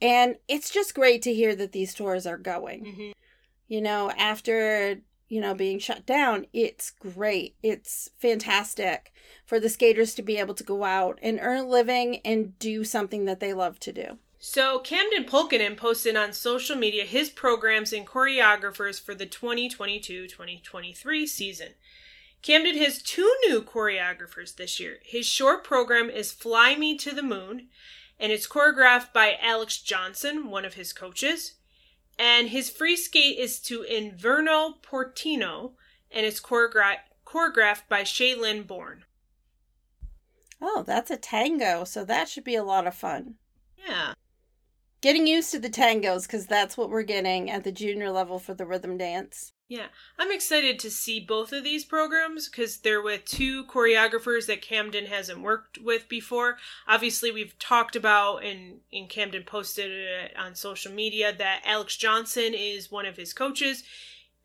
And 0.00 0.36
it's 0.46 0.70
just 0.70 0.94
great 0.94 1.22
to 1.22 1.34
hear 1.34 1.56
that 1.56 1.72
these 1.72 1.94
tours 1.94 2.26
are 2.26 2.38
going. 2.38 2.84
Mm-hmm. 2.84 3.10
You 3.66 3.80
know, 3.80 4.10
after, 4.12 5.00
you 5.28 5.40
know, 5.40 5.54
being 5.54 5.78
shut 5.78 6.06
down, 6.06 6.46
it's 6.52 6.90
great. 6.90 7.56
It's 7.62 8.08
fantastic 8.18 9.12
for 9.44 9.58
the 9.58 9.68
skaters 9.68 10.14
to 10.14 10.22
be 10.22 10.36
able 10.36 10.54
to 10.54 10.64
go 10.64 10.84
out 10.84 11.18
and 11.22 11.40
earn 11.42 11.64
a 11.64 11.66
living 11.66 12.20
and 12.24 12.56
do 12.58 12.84
something 12.84 13.24
that 13.24 13.40
they 13.40 13.52
love 13.52 13.80
to 13.80 13.92
do. 13.92 14.18
So, 14.40 14.78
Camden 14.78 15.24
Pulkinen 15.24 15.76
posted 15.76 16.14
on 16.14 16.32
social 16.32 16.76
media 16.76 17.04
his 17.04 17.28
programs 17.28 17.92
and 17.92 18.06
choreographers 18.06 19.00
for 19.00 19.12
the 19.12 19.26
2022 19.26 20.28
2023 20.28 21.26
season. 21.26 21.68
Camden 22.40 22.78
has 22.78 23.02
two 23.02 23.34
new 23.48 23.60
choreographers 23.62 24.54
this 24.54 24.78
year. 24.78 24.98
His 25.02 25.26
short 25.26 25.64
program 25.64 26.08
is 26.08 26.30
Fly 26.30 26.76
Me 26.76 26.96
to 26.98 27.12
the 27.12 27.22
Moon, 27.22 27.68
and 28.20 28.30
it's 28.30 28.46
choreographed 28.46 29.12
by 29.12 29.36
Alex 29.42 29.82
Johnson, 29.82 30.48
one 30.50 30.64
of 30.64 30.74
his 30.74 30.92
coaches. 30.92 31.54
And 32.16 32.50
his 32.50 32.70
free 32.70 32.96
skate 32.96 33.38
is 33.38 33.58
to 33.62 33.84
Invierno 33.90 34.74
Porteño, 34.82 35.72
and 36.12 36.24
it's 36.24 36.40
choreogra- 36.40 36.98
choreographed 37.26 37.88
by 37.88 38.02
Shae-Lynn 38.02 38.62
Bourne. 38.62 39.04
Oh, 40.60 40.84
that's 40.86 41.10
a 41.10 41.16
tango, 41.16 41.82
so 41.82 42.04
that 42.04 42.28
should 42.28 42.44
be 42.44 42.56
a 42.56 42.64
lot 42.64 42.86
of 42.86 42.94
fun. 42.94 43.34
Yeah 43.84 44.14
getting 45.00 45.26
used 45.26 45.50
to 45.52 45.58
the 45.58 45.70
tangos 45.70 46.22
because 46.22 46.46
that's 46.46 46.76
what 46.76 46.90
we're 46.90 47.02
getting 47.02 47.50
at 47.50 47.64
the 47.64 47.72
junior 47.72 48.10
level 48.10 48.38
for 48.38 48.54
the 48.54 48.66
rhythm 48.66 48.96
dance. 48.98 49.52
Yeah, 49.68 49.88
I'm 50.18 50.32
excited 50.32 50.78
to 50.78 50.90
see 50.90 51.20
both 51.20 51.52
of 51.52 51.62
these 51.62 51.84
programs 51.84 52.48
because 52.48 52.78
they're 52.78 53.02
with 53.02 53.26
two 53.26 53.66
choreographers 53.66 54.46
that 54.46 54.62
Camden 54.62 55.06
hasn't 55.06 55.42
worked 55.42 55.76
with 55.76 56.08
before. 56.08 56.56
Obviously, 56.86 57.30
we've 57.30 57.58
talked 57.58 57.94
about 57.94 58.38
and, 58.38 58.78
and 58.90 59.10
Camden 59.10 59.42
posted 59.44 59.90
it 59.90 60.32
on 60.38 60.54
social 60.54 60.90
media 60.90 61.34
that 61.36 61.60
Alex 61.66 61.98
Johnson 61.98 62.54
is 62.54 62.90
one 62.90 63.04
of 63.04 63.18
his 63.18 63.34
coaches, 63.34 63.84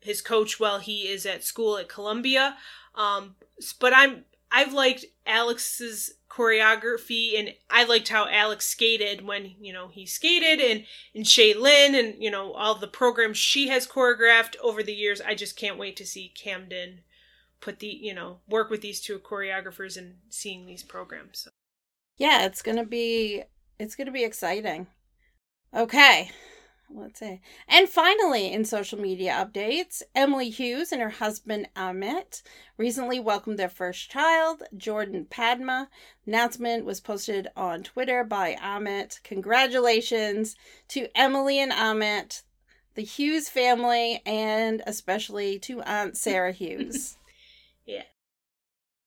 his 0.00 0.20
coach 0.20 0.60
while 0.60 0.78
he 0.78 1.08
is 1.08 1.24
at 1.24 1.42
school 1.42 1.78
at 1.78 1.88
Columbia. 1.88 2.58
Um, 2.94 3.36
but 3.80 3.94
I'm 3.94 4.26
I've 4.54 4.72
liked 4.72 5.04
Alex's 5.26 6.14
choreography 6.30 7.36
and 7.36 7.54
I 7.68 7.84
liked 7.84 8.08
how 8.08 8.28
Alex 8.28 8.66
skated 8.66 9.26
when, 9.26 9.56
you 9.60 9.72
know, 9.72 9.88
he 9.88 10.06
skated 10.06 10.60
and, 10.60 10.84
and 11.12 11.24
Shae-Lynn 11.24 11.96
and, 11.96 12.22
you 12.22 12.30
know, 12.30 12.52
all 12.52 12.76
the 12.76 12.86
programs 12.86 13.36
she 13.36 13.66
has 13.68 13.86
choreographed 13.86 14.54
over 14.62 14.84
the 14.84 14.94
years. 14.94 15.20
I 15.20 15.34
just 15.34 15.56
can't 15.56 15.78
wait 15.78 15.96
to 15.96 16.06
see 16.06 16.32
Camden 16.40 17.00
put 17.60 17.80
the, 17.80 17.88
you 17.88 18.14
know, 18.14 18.38
work 18.48 18.70
with 18.70 18.80
these 18.80 19.00
two 19.00 19.18
choreographers 19.18 19.96
and 19.96 20.18
seeing 20.28 20.66
these 20.66 20.84
programs. 20.84 21.40
So. 21.40 21.50
Yeah, 22.16 22.46
it's 22.46 22.62
going 22.62 22.78
to 22.78 22.84
be, 22.84 23.42
it's 23.80 23.96
going 23.96 24.06
to 24.06 24.12
be 24.12 24.24
exciting. 24.24 24.86
Okay 25.74 26.30
let's 26.90 27.20
say. 27.20 27.40
And 27.68 27.88
finally, 27.88 28.52
in 28.52 28.64
social 28.64 28.98
media 28.98 29.32
updates, 29.32 30.02
Emily 30.14 30.50
Hughes 30.50 30.92
and 30.92 31.00
her 31.00 31.10
husband 31.10 31.68
Amit 31.76 32.42
recently 32.76 33.20
welcomed 33.20 33.58
their 33.58 33.68
first 33.68 34.10
child, 34.10 34.62
Jordan 34.76 35.26
Padma. 35.28 35.88
Announcement 36.26 36.84
was 36.84 37.00
posted 37.00 37.48
on 37.56 37.82
Twitter 37.82 38.24
by 38.24 38.56
Amit. 38.62 39.22
Congratulations 39.22 40.56
to 40.88 41.08
Emily 41.14 41.58
and 41.58 41.72
Amit, 41.72 42.42
the 42.94 43.02
Hughes 43.02 43.48
family, 43.48 44.22
and 44.24 44.82
especially 44.86 45.58
to 45.60 45.82
Aunt 45.82 46.16
Sarah 46.16 46.52
Hughes. 46.52 47.16
yeah. 47.84 48.02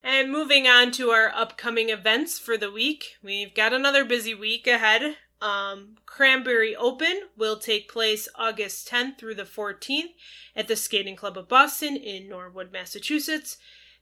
And 0.04 0.32
moving 0.32 0.68
on 0.68 0.92
to 0.92 1.10
our 1.10 1.30
upcoming 1.36 1.90
events 1.90 2.40
for 2.40 2.58
the 2.58 2.72
week, 2.72 3.18
we've 3.22 3.54
got 3.54 3.74
another 3.74 4.06
busy 4.06 4.34
week 4.34 4.68
ahead. 4.68 5.18
Um, 5.42 5.98
Cranberry 6.06 6.76
Open 6.76 7.24
will 7.36 7.58
take 7.58 7.92
place 7.92 8.28
August 8.36 8.90
10th 8.90 9.20
through 9.20 9.36
the 9.36 9.44
14th 9.44 10.14
at 10.56 10.68
the 10.68 10.76
Skating 10.76 11.16
Club 11.16 11.38
of 11.38 11.48
Boston 11.48 11.96
in 11.96 12.28
Norwood, 12.28 12.72
Massachusetts. 12.72 13.58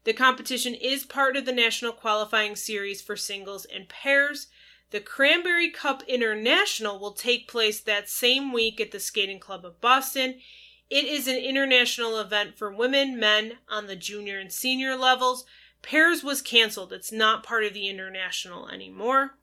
The 0.06 0.14
competition 0.14 0.74
is 0.74 1.04
part 1.04 1.36
of 1.36 1.46
the 1.46 1.52
National 1.52 1.92
Qualifying 1.92 2.56
Series 2.56 3.02
for 3.02 3.18
singles 3.18 3.66
and 3.66 3.90
pairs. 3.90 4.48
The 4.92 5.02
Cranberry 5.02 5.72
Cup 5.72 6.04
International 6.08 7.00
will 7.00 7.14
take 7.14 7.50
place 7.50 7.82
that 7.82 8.08
same 8.08 8.54
week 8.54 8.80
at 8.80 8.92
the 8.92 9.00
Skating 9.00 9.40
Club 9.40 9.66
of 9.66 9.82
Boston. 9.82 10.36
It 10.90 11.06
is 11.06 11.28
an 11.28 11.38
international 11.38 12.20
event 12.20 12.58
for 12.58 12.72
women, 12.72 13.20
men 13.20 13.58
on 13.68 13.88
the 13.88 13.96
junior 13.96 14.40
and 14.40 14.54
senior 14.54 14.96
levels. 14.96 15.44
Pairs 15.82 16.24
was 16.24 16.42
canceled. 16.42 16.94
It's 16.94 17.12
not 17.12 17.44
part 17.44 17.66
of 17.66 17.74
the 17.74 17.90
international 17.90 18.70
anymore. 18.70 19.38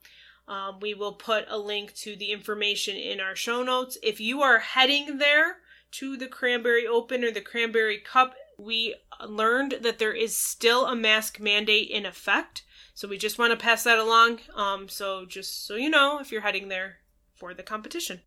Um, 0.48 0.80
we 0.80 0.94
will 0.94 1.12
put 1.12 1.46
a 1.48 1.58
link 1.58 1.94
to 1.96 2.16
the 2.16 2.32
information 2.32 2.96
in 2.96 3.20
our 3.20 3.36
show 3.36 3.62
notes. 3.62 3.96
If 4.02 4.20
you 4.20 4.42
are 4.42 4.58
heading 4.58 5.18
there 5.18 5.58
to 5.92 6.16
the 6.16 6.26
Cranberry 6.26 6.86
Open 6.86 7.24
or 7.24 7.30
the 7.30 7.40
Cranberry 7.40 7.98
Cup, 7.98 8.34
we 8.58 8.94
learned 9.24 9.78
that 9.82 9.98
there 9.98 10.12
is 10.12 10.36
still 10.36 10.86
a 10.86 10.96
mask 10.96 11.40
mandate 11.40 11.90
in 11.90 12.06
effect. 12.06 12.64
So 12.94 13.08
we 13.08 13.18
just 13.18 13.38
want 13.38 13.52
to 13.52 13.62
pass 13.62 13.84
that 13.84 13.98
along. 13.98 14.40
Um, 14.54 14.88
so 14.88 15.24
just 15.24 15.66
so 15.66 15.76
you 15.76 15.88
know, 15.88 16.18
if 16.20 16.30
you're 16.30 16.42
heading 16.42 16.68
there 16.68 16.98
for 17.34 17.54
the 17.54 17.62
competition. 17.62 18.20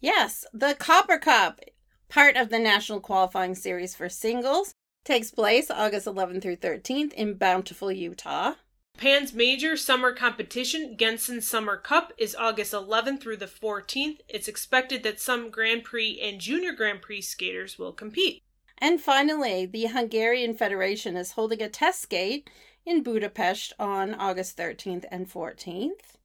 Yes, 0.00 0.44
the 0.52 0.74
Copper 0.78 1.18
Cup, 1.18 1.60
part 2.08 2.36
of 2.36 2.50
the 2.50 2.58
National 2.58 3.00
Qualifying 3.00 3.54
Series 3.54 3.94
for 3.94 4.08
Singles, 4.08 4.74
takes 5.04 5.30
place 5.30 5.70
August 5.70 6.06
11th 6.06 6.42
through 6.42 6.56
13th 6.56 7.12
in 7.14 7.34
Bountiful, 7.34 7.90
Utah. 7.90 8.54
Japan's 8.98 9.32
major 9.32 9.76
summer 9.76 10.12
competition, 10.12 10.96
Gensan 10.96 11.40
Summer 11.40 11.76
Cup, 11.76 12.12
is 12.18 12.34
August 12.34 12.72
11th 12.72 13.20
through 13.20 13.36
the 13.36 13.46
14th. 13.46 14.18
It's 14.28 14.48
expected 14.48 15.04
that 15.04 15.20
some 15.20 15.50
Grand 15.50 15.84
Prix 15.84 16.18
and 16.20 16.40
Junior 16.40 16.72
Grand 16.72 17.00
Prix 17.00 17.22
skaters 17.22 17.78
will 17.78 17.92
compete. 17.92 18.42
And 18.76 19.00
finally, 19.00 19.66
the 19.66 19.86
Hungarian 19.86 20.52
Federation 20.52 21.16
is 21.16 21.30
holding 21.30 21.62
a 21.62 21.68
test 21.68 22.02
skate 22.02 22.50
in 22.84 23.04
Budapest 23.04 23.72
on 23.78 24.14
August 24.16 24.58
13th 24.58 25.04
and 25.12 25.32
14th. 25.32 26.16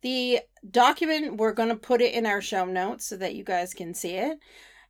The 0.00 0.40
document, 0.68 1.36
we're 1.36 1.52
going 1.52 1.68
to 1.68 1.76
put 1.76 2.00
it 2.00 2.14
in 2.14 2.24
our 2.24 2.40
show 2.40 2.64
notes 2.64 3.04
so 3.04 3.18
that 3.18 3.34
you 3.34 3.44
guys 3.44 3.74
can 3.74 3.92
see 3.92 4.14
it, 4.14 4.38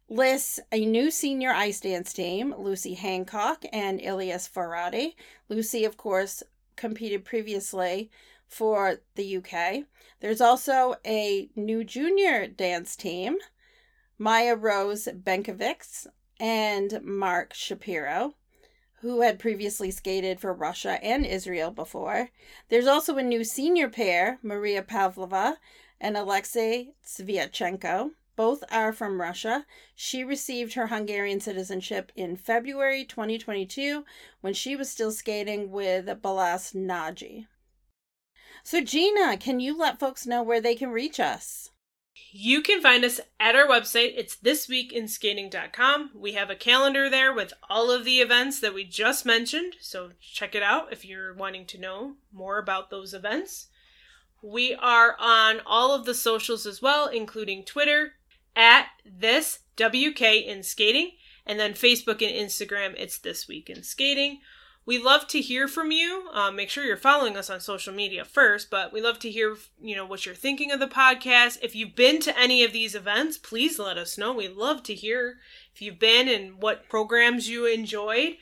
lists 0.08 0.60
a 0.70 0.84
new 0.84 1.10
senior 1.10 1.50
ice 1.50 1.80
dance 1.80 2.12
team, 2.12 2.54
Lucy 2.56 2.94
Hancock 2.94 3.64
and 3.72 4.00
Ilias 4.00 4.48
Fourati. 4.48 5.16
Lucy, 5.48 5.84
of 5.84 5.96
course, 5.96 6.44
competed 6.76 7.24
previously 7.24 8.10
for 8.46 9.00
the 9.14 9.36
UK. 9.36 9.84
There's 10.20 10.40
also 10.40 10.96
a 11.04 11.48
new 11.56 11.84
junior 11.84 12.46
dance 12.46 12.96
team, 12.96 13.38
Maya 14.18 14.54
Rose 14.54 15.08
Benkovics 15.12 16.06
and 16.38 17.00
Mark 17.02 17.52
Shapiro, 17.54 18.34
who 19.00 19.20
had 19.20 19.38
previously 19.38 19.90
skated 19.90 20.40
for 20.40 20.52
Russia 20.52 21.02
and 21.02 21.26
Israel 21.26 21.70
before. 21.70 22.30
There's 22.68 22.86
also 22.86 23.16
a 23.16 23.22
new 23.22 23.44
senior 23.44 23.88
pair, 23.88 24.38
Maria 24.42 24.82
Pavlova 24.82 25.58
and 26.00 26.16
Alexei 26.16 26.90
Sviatchenko. 27.04 28.12
Both 28.36 28.64
are 28.70 28.92
from 28.92 29.20
Russia. 29.20 29.66
She 29.94 30.24
received 30.24 30.74
her 30.74 30.88
Hungarian 30.88 31.40
citizenship 31.40 32.10
in 32.16 32.36
February 32.36 33.04
2022 33.04 34.04
when 34.40 34.54
she 34.54 34.74
was 34.74 34.90
still 34.90 35.12
skating 35.12 35.70
with 35.70 36.06
Balazs 36.06 36.74
Nagy. 36.74 37.46
So, 38.62 38.80
Gina, 38.80 39.36
can 39.36 39.60
you 39.60 39.76
let 39.76 40.00
folks 40.00 40.26
know 40.26 40.42
where 40.42 40.60
they 40.60 40.74
can 40.74 40.90
reach 40.90 41.20
us? 41.20 41.70
You 42.30 42.62
can 42.62 42.80
find 42.80 43.04
us 43.04 43.20
at 43.38 43.54
our 43.54 43.66
website. 43.66 44.14
It's 44.16 44.36
thisweekinskating.com. 44.36 46.10
We 46.14 46.32
have 46.32 46.50
a 46.50 46.56
calendar 46.56 47.10
there 47.10 47.32
with 47.32 47.52
all 47.68 47.90
of 47.90 48.04
the 48.04 48.20
events 48.20 48.60
that 48.60 48.74
we 48.74 48.84
just 48.84 49.26
mentioned. 49.26 49.74
So 49.80 50.10
check 50.20 50.54
it 50.54 50.62
out 50.62 50.92
if 50.92 51.04
you're 51.04 51.34
wanting 51.34 51.66
to 51.66 51.80
know 51.80 52.14
more 52.32 52.58
about 52.58 52.90
those 52.90 53.14
events. 53.14 53.68
We 54.42 54.74
are 54.74 55.16
on 55.18 55.60
all 55.64 55.94
of 55.94 56.04
the 56.04 56.14
socials 56.14 56.66
as 56.66 56.82
well, 56.82 57.06
including 57.06 57.64
Twitter, 57.64 58.12
at 58.56 58.88
this 59.04 59.60
WK 59.76 60.22
in 60.22 60.62
skating, 60.62 61.12
and 61.46 61.58
then 61.58 61.74
Facebook 61.74 62.22
and 62.22 62.34
Instagram, 62.34 62.94
it's 62.96 63.18
This 63.18 63.48
Week 63.48 63.68
in 63.68 63.82
Skating. 63.82 64.40
We 64.86 64.98
love 64.98 65.26
to 65.28 65.40
hear 65.40 65.66
from 65.66 65.92
you. 65.92 66.28
Um, 66.32 66.56
make 66.56 66.68
sure 66.68 66.84
you're 66.84 66.98
following 66.98 67.38
us 67.38 67.48
on 67.48 67.60
social 67.60 67.94
media 67.94 68.24
first, 68.24 68.70
but 68.70 68.92
we 68.92 69.00
love 69.00 69.18
to 69.20 69.30
hear, 69.30 69.56
you 69.80 69.96
know, 69.96 70.04
what 70.04 70.26
you're 70.26 70.34
thinking 70.34 70.70
of 70.70 70.78
the 70.78 70.86
podcast. 70.86 71.58
If 71.62 71.74
you've 71.74 71.96
been 71.96 72.20
to 72.20 72.38
any 72.38 72.62
of 72.64 72.72
these 72.72 72.94
events, 72.94 73.38
please 73.38 73.78
let 73.78 73.96
us 73.96 74.18
know. 74.18 74.34
We 74.34 74.48
love 74.48 74.82
to 74.84 74.94
hear 74.94 75.38
if 75.74 75.80
you've 75.80 75.98
been 75.98 76.28
and 76.28 76.60
what 76.60 76.88
programs 76.90 77.48
you 77.48 77.64
enjoyed. 77.64 78.36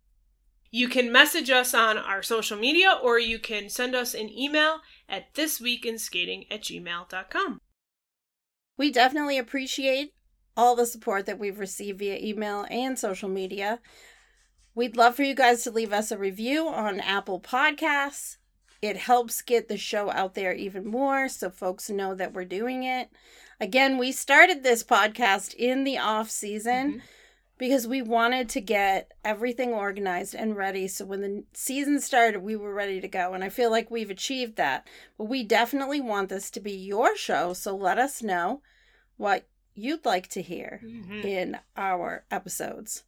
You 0.73 0.89
can 0.89 1.13
message 1.13 1.51
us 1.51 1.75
on 1.75 1.97
our 1.97 2.23
social 2.23 2.59
media 2.59 2.99
or 3.01 3.21
you 3.21 3.39
can 3.39 3.69
send 3.69 3.95
us 3.95 4.15
an 4.15 4.29
email 4.31 4.81
at 5.09 5.33
thisweekinskating 5.35 6.47
at 6.51 6.63
gmail.com. 6.63 7.61
We 8.83 8.91
definitely 8.91 9.39
appreciate 9.39 10.13
all 10.57 10.75
the 10.75 10.87
support 10.87 11.27
that 11.27 11.39
we've 11.39 11.61
received 11.61 12.01
via 12.01 12.19
email 12.19 12.67
and 12.69 12.99
social 12.99 13.29
media. 13.29 13.79
We'd 14.75 14.97
love 14.97 15.15
for 15.15 15.23
you 15.23 15.37
guys 15.37 15.63
to 15.63 15.71
leave 15.71 15.93
us 15.93 16.11
a 16.11 16.19
review 16.19 16.67
on 16.67 16.99
Apple 16.99 17.39
Podcasts. 17.39 18.39
It 18.81 18.97
helps 18.97 19.41
get 19.41 19.69
the 19.69 19.77
show 19.77 20.11
out 20.11 20.35
there 20.35 20.53
even 20.53 20.85
more 20.85 21.29
so 21.29 21.49
folks 21.49 21.91
know 21.91 22.17
that 22.17 22.33
we're 22.33 22.45
doing 22.45 22.83
it. 22.83 23.11
Again, 23.61 23.99
we 23.99 24.11
started 24.11 24.65
this 24.65 24.83
podcast 24.83 25.55
in 25.55 25.85
the 25.85 25.99
off 25.99 26.29
season 26.29 26.89
mm-hmm. 26.89 27.07
because 27.59 27.87
we 27.87 28.03
wanted 28.03 28.49
to 28.49 28.61
get 28.61 29.13
everything 29.25 29.73
organized 29.73 30.35
and 30.35 30.57
ready 30.57 30.89
so 30.89 31.05
when 31.05 31.21
the 31.21 31.45
season 31.53 32.01
started, 32.01 32.43
we 32.43 32.57
were 32.57 32.75
ready 32.75 33.01
to 33.01 33.07
go. 33.07 33.33
And 33.33 33.45
I 33.45 33.49
feel 33.49 33.71
like 33.71 33.93
we've 33.93 34.11
achieved 34.11 34.57
that. 34.57 34.89
But 35.17 35.27
we 35.27 35.45
definitely 35.45 36.01
want 36.01 36.31
this 36.31 36.51
to 36.51 36.59
be 36.59 36.73
your 36.73 37.17
show, 37.17 37.53
so 37.53 37.77
let 37.77 37.97
us 37.97 38.25
know 38.25 38.61
what 39.23 39.47
you'd 39.75 40.05
like 40.05 40.29
to 40.29 40.43
hear 40.43 40.81
mm-hmm. 40.85 41.27
in 41.27 41.59
our 41.77 42.25
episodes. 42.31 43.05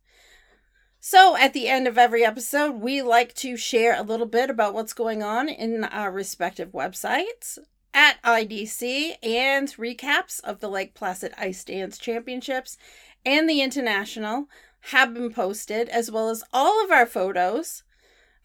So, 1.01 1.37
at 1.37 1.53
the 1.53 1.69
end 1.69 1.87
of 1.87 1.99
every 1.99 2.25
episode, 2.25 2.77
we 2.77 3.03
like 3.03 3.35
to 3.35 3.59
share 3.59 3.99
a 3.99 4.03
little 4.05 4.25
bit 4.25 4.49
about 4.49 4.73
what's 4.73 4.95
going 4.95 5.23
on 5.23 5.51
in 5.51 5.85
our 5.85 6.11
respective 6.11 6.71
websites 6.71 7.59
at 7.93 8.23
IDC 8.23 9.17
and 9.23 9.69
recaps 9.77 10.43
of 10.45 10.61
the 10.61 10.69
Lake 10.69 10.95
Placid 10.95 11.35
Ice 11.37 11.63
Dance 11.65 11.99
Championships 11.99 12.79
and 13.27 13.51
the 13.51 13.61
International 13.61 14.49
have 14.91 15.13
been 15.13 15.33
posted, 15.33 15.89
as 15.89 16.11
well 16.11 16.31
as 16.31 16.45
all 16.53 16.83
of 16.85 16.91
our 16.91 17.07
photos 17.07 17.83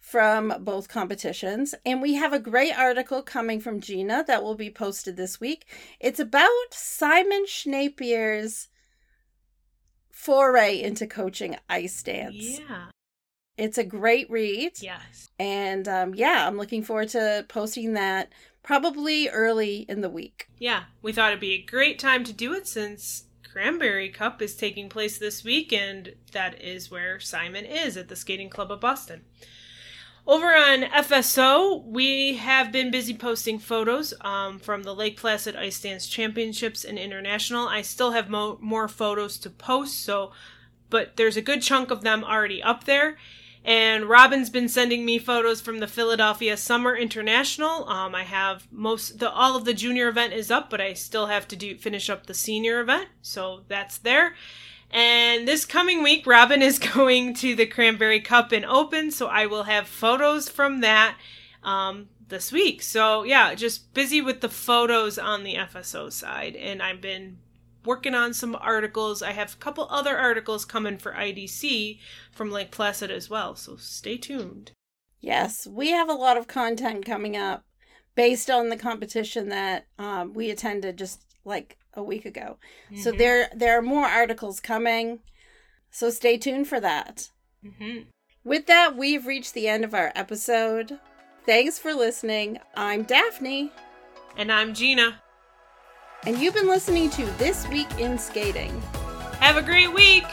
from 0.00 0.52
both 0.60 0.88
competitions. 0.88 1.74
And 1.84 2.02
we 2.02 2.14
have 2.14 2.32
a 2.32 2.38
great 2.38 2.76
article 2.76 3.22
coming 3.22 3.60
from 3.60 3.80
Gina 3.80 4.24
that 4.26 4.42
will 4.42 4.56
be 4.56 4.70
posted 4.70 5.16
this 5.16 5.38
week. 5.38 5.66
It's 6.00 6.18
about 6.18 6.48
Simon 6.72 7.44
Shnapir's 7.46 8.68
foray 10.10 10.80
into 10.80 11.06
coaching 11.06 11.56
ice 11.68 12.02
dance. 12.02 12.58
Yeah. 12.58 12.86
It's 13.56 13.78
a 13.78 13.84
great 13.84 14.30
read. 14.30 14.72
Yes. 14.80 15.30
And 15.38 15.86
um, 15.86 16.14
yeah, 16.14 16.46
I'm 16.46 16.56
looking 16.56 16.82
forward 16.82 17.10
to 17.10 17.44
posting 17.48 17.92
that 17.92 18.32
probably 18.62 19.28
early 19.28 19.84
in 19.88 20.00
the 20.00 20.08
week. 20.08 20.48
Yeah, 20.58 20.84
we 21.02 21.12
thought 21.12 21.30
it'd 21.30 21.40
be 21.40 21.52
a 21.52 21.62
great 21.62 21.98
time 21.98 22.24
to 22.24 22.32
do 22.32 22.54
it 22.54 22.66
since 22.66 23.24
Cranberry 23.52 24.08
Cup 24.08 24.40
is 24.40 24.56
taking 24.56 24.88
place 24.88 25.18
this 25.18 25.44
week, 25.44 25.72
and 25.72 26.14
that 26.32 26.62
is 26.62 26.90
where 26.90 27.20
Simon 27.20 27.64
is 27.64 27.96
at 27.96 28.08
the 28.08 28.16
Skating 28.16 28.48
Club 28.48 28.70
of 28.70 28.80
Boston. 28.80 29.24
Over 30.26 30.54
on 30.54 30.82
FSO, 30.82 31.84
we 31.84 32.36
have 32.36 32.70
been 32.70 32.90
busy 32.90 33.14
posting 33.14 33.58
photos 33.58 34.12
um, 34.20 34.58
from 34.58 34.82
the 34.82 34.94
Lake 34.94 35.16
Placid 35.16 35.56
Ice 35.56 35.80
Dance 35.80 36.06
Championships 36.06 36.84
and 36.84 36.98
International. 36.98 37.66
I 37.66 37.82
still 37.82 38.12
have 38.12 38.28
mo- 38.28 38.58
more 38.60 38.86
photos 38.86 39.38
to 39.38 39.50
post, 39.50 40.02
so 40.04 40.32
but 40.90 41.16
there's 41.16 41.36
a 41.36 41.42
good 41.42 41.62
chunk 41.62 41.90
of 41.90 42.02
them 42.02 42.22
already 42.22 42.62
up 42.62 42.84
there. 42.84 43.16
And 43.64 44.06
Robin's 44.06 44.50
been 44.50 44.68
sending 44.68 45.04
me 45.04 45.18
photos 45.18 45.60
from 45.60 45.78
the 45.78 45.86
Philadelphia 45.86 46.56
Summer 46.56 46.96
International. 46.96 47.88
Um, 47.88 48.14
I 48.14 48.24
have 48.24 48.66
most 48.70 49.18
the 49.18 49.30
all 49.30 49.56
of 49.56 49.64
the 49.64 49.74
junior 49.74 50.08
event 50.08 50.32
is 50.32 50.50
up, 50.50 50.70
but 50.70 50.80
I 50.80 50.92
still 50.94 51.26
have 51.26 51.48
to 51.48 51.56
do 51.56 51.76
finish 51.76 52.10
up 52.10 52.26
the 52.26 52.34
senior 52.34 52.80
event, 52.80 53.08
so 53.22 53.62
that's 53.68 53.98
there. 53.98 54.34
And 54.92 55.46
this 55.46 55.64
coming 55.64 56.02
week, 56.02 56.26
Robin 56.26 56.62
is 56.62 56.78
going 56.94 57.34
to 57.34 57.54
the 57.54 57.66
Cranberry 57.66 58.20
Cup 58.20 58.52
and 58.52 58.64
Open, 58.64 59.10
so 59.10 59.26
I 59.26 59.46
will 59.46 59.64
have 59.64 59.86
photos 59.86 60.48
from 60.48 60.80
that 60.80 61.16
um, 61.62 62.08
this 62.28 62.50
week. 62.50 62.82
So, 62.82 63.22
yeah, 63.22 63.54
just 63.54 63.94
busy 63.94 64.20
with 64.20 64.40
the 64.40 64.48
photos 64.48 65.18
on 65.18 65.44
the 65.44 65.54
FSO 65.54 66.12
side. 66.12 66.56
And 66.56 66.82
I've 66.82 67.00
been 67.00 67.38
working 67.84 68.14
on 68.14 68.34
some 68.34 68.56
articles. 68.56 69.22
I 69.22 69.32
have 69.32 69.54
a 69.54 69.58
couple 69.58 69.86
other 69.90 70.18
articles 70.18 70.64
coming 70.64 70.98
for 70.98 71.12
IDC 71.12 71.98
from 72.32 72.50
Lake 72.50 72.70
Placid 72.70 73.10
as 73.10 73.30
well, 73.30 73.54
so 73.54 73.76
stay 73.76 74.16
tuned. 74.16 74.72
Yes, 75.20 75.66
we 75.66 75.90
have 75.90 76.08
a 76.08 76.14
lot 76.14 76.36
of 76.36 76.46
content 76.46 77.04
coming 77.04 77.36
up 77.36 77.64
based 78.14 78.50
on 78.50 78.68
the 78.68 78.76
competition 78.76 79.48
that 79.50 79.86
um, 79.98 80.32
we 80.32 80.50
attended 80.50 80.96
just 80.96 81.24
like 81.44 81.76
a 82.00 82.04
week 82.04 82.24
ago. 82.24 82.58
Mm-hmm. 82.90 83.02
So 83.02 83.12
there 83.12 83.48
there 83.54 83.78
are 83.78 83.82
more 83.82 84.06
articles 84.06 84.58
coming. 84.58 85.20
So 85.90 86.10
stay 86.10 86.38
tuned 86.38 86.66
for 86.66 86.80
that. 86.80 87.30
Mm-hmm. 87.64 88.08
With 88.42 88.66
that, 88.66 88.96
we've 88.96 89.26
reached 89.26 89.54
the 89.54 89.68
end 89.68 89.84
of 89.84 89.94
our 89.94 90.12
episode. 90.14 90.98
Thanks 91.44 91.78
for 91.78 91.92
listening. 91.92 92.58
I'm 92.74 93.02
Daphne. 93.02 93.70
And 94.36 94.50
I'm 94.50 94.74
Gina. 94.74 95.20
And 96.26 96.38
you've 96.38 96.54
been 96.54 96.68
listening 96.68 97.10
to 97.10 97.24
This 97.38 97.66
Week 97.68 97.88
in 97.98 98.18
Skating. 98.18 98.80
Have 99.40 99.56
a 99.56 99.62
great 99.62 99.92
week! 99.92 100.24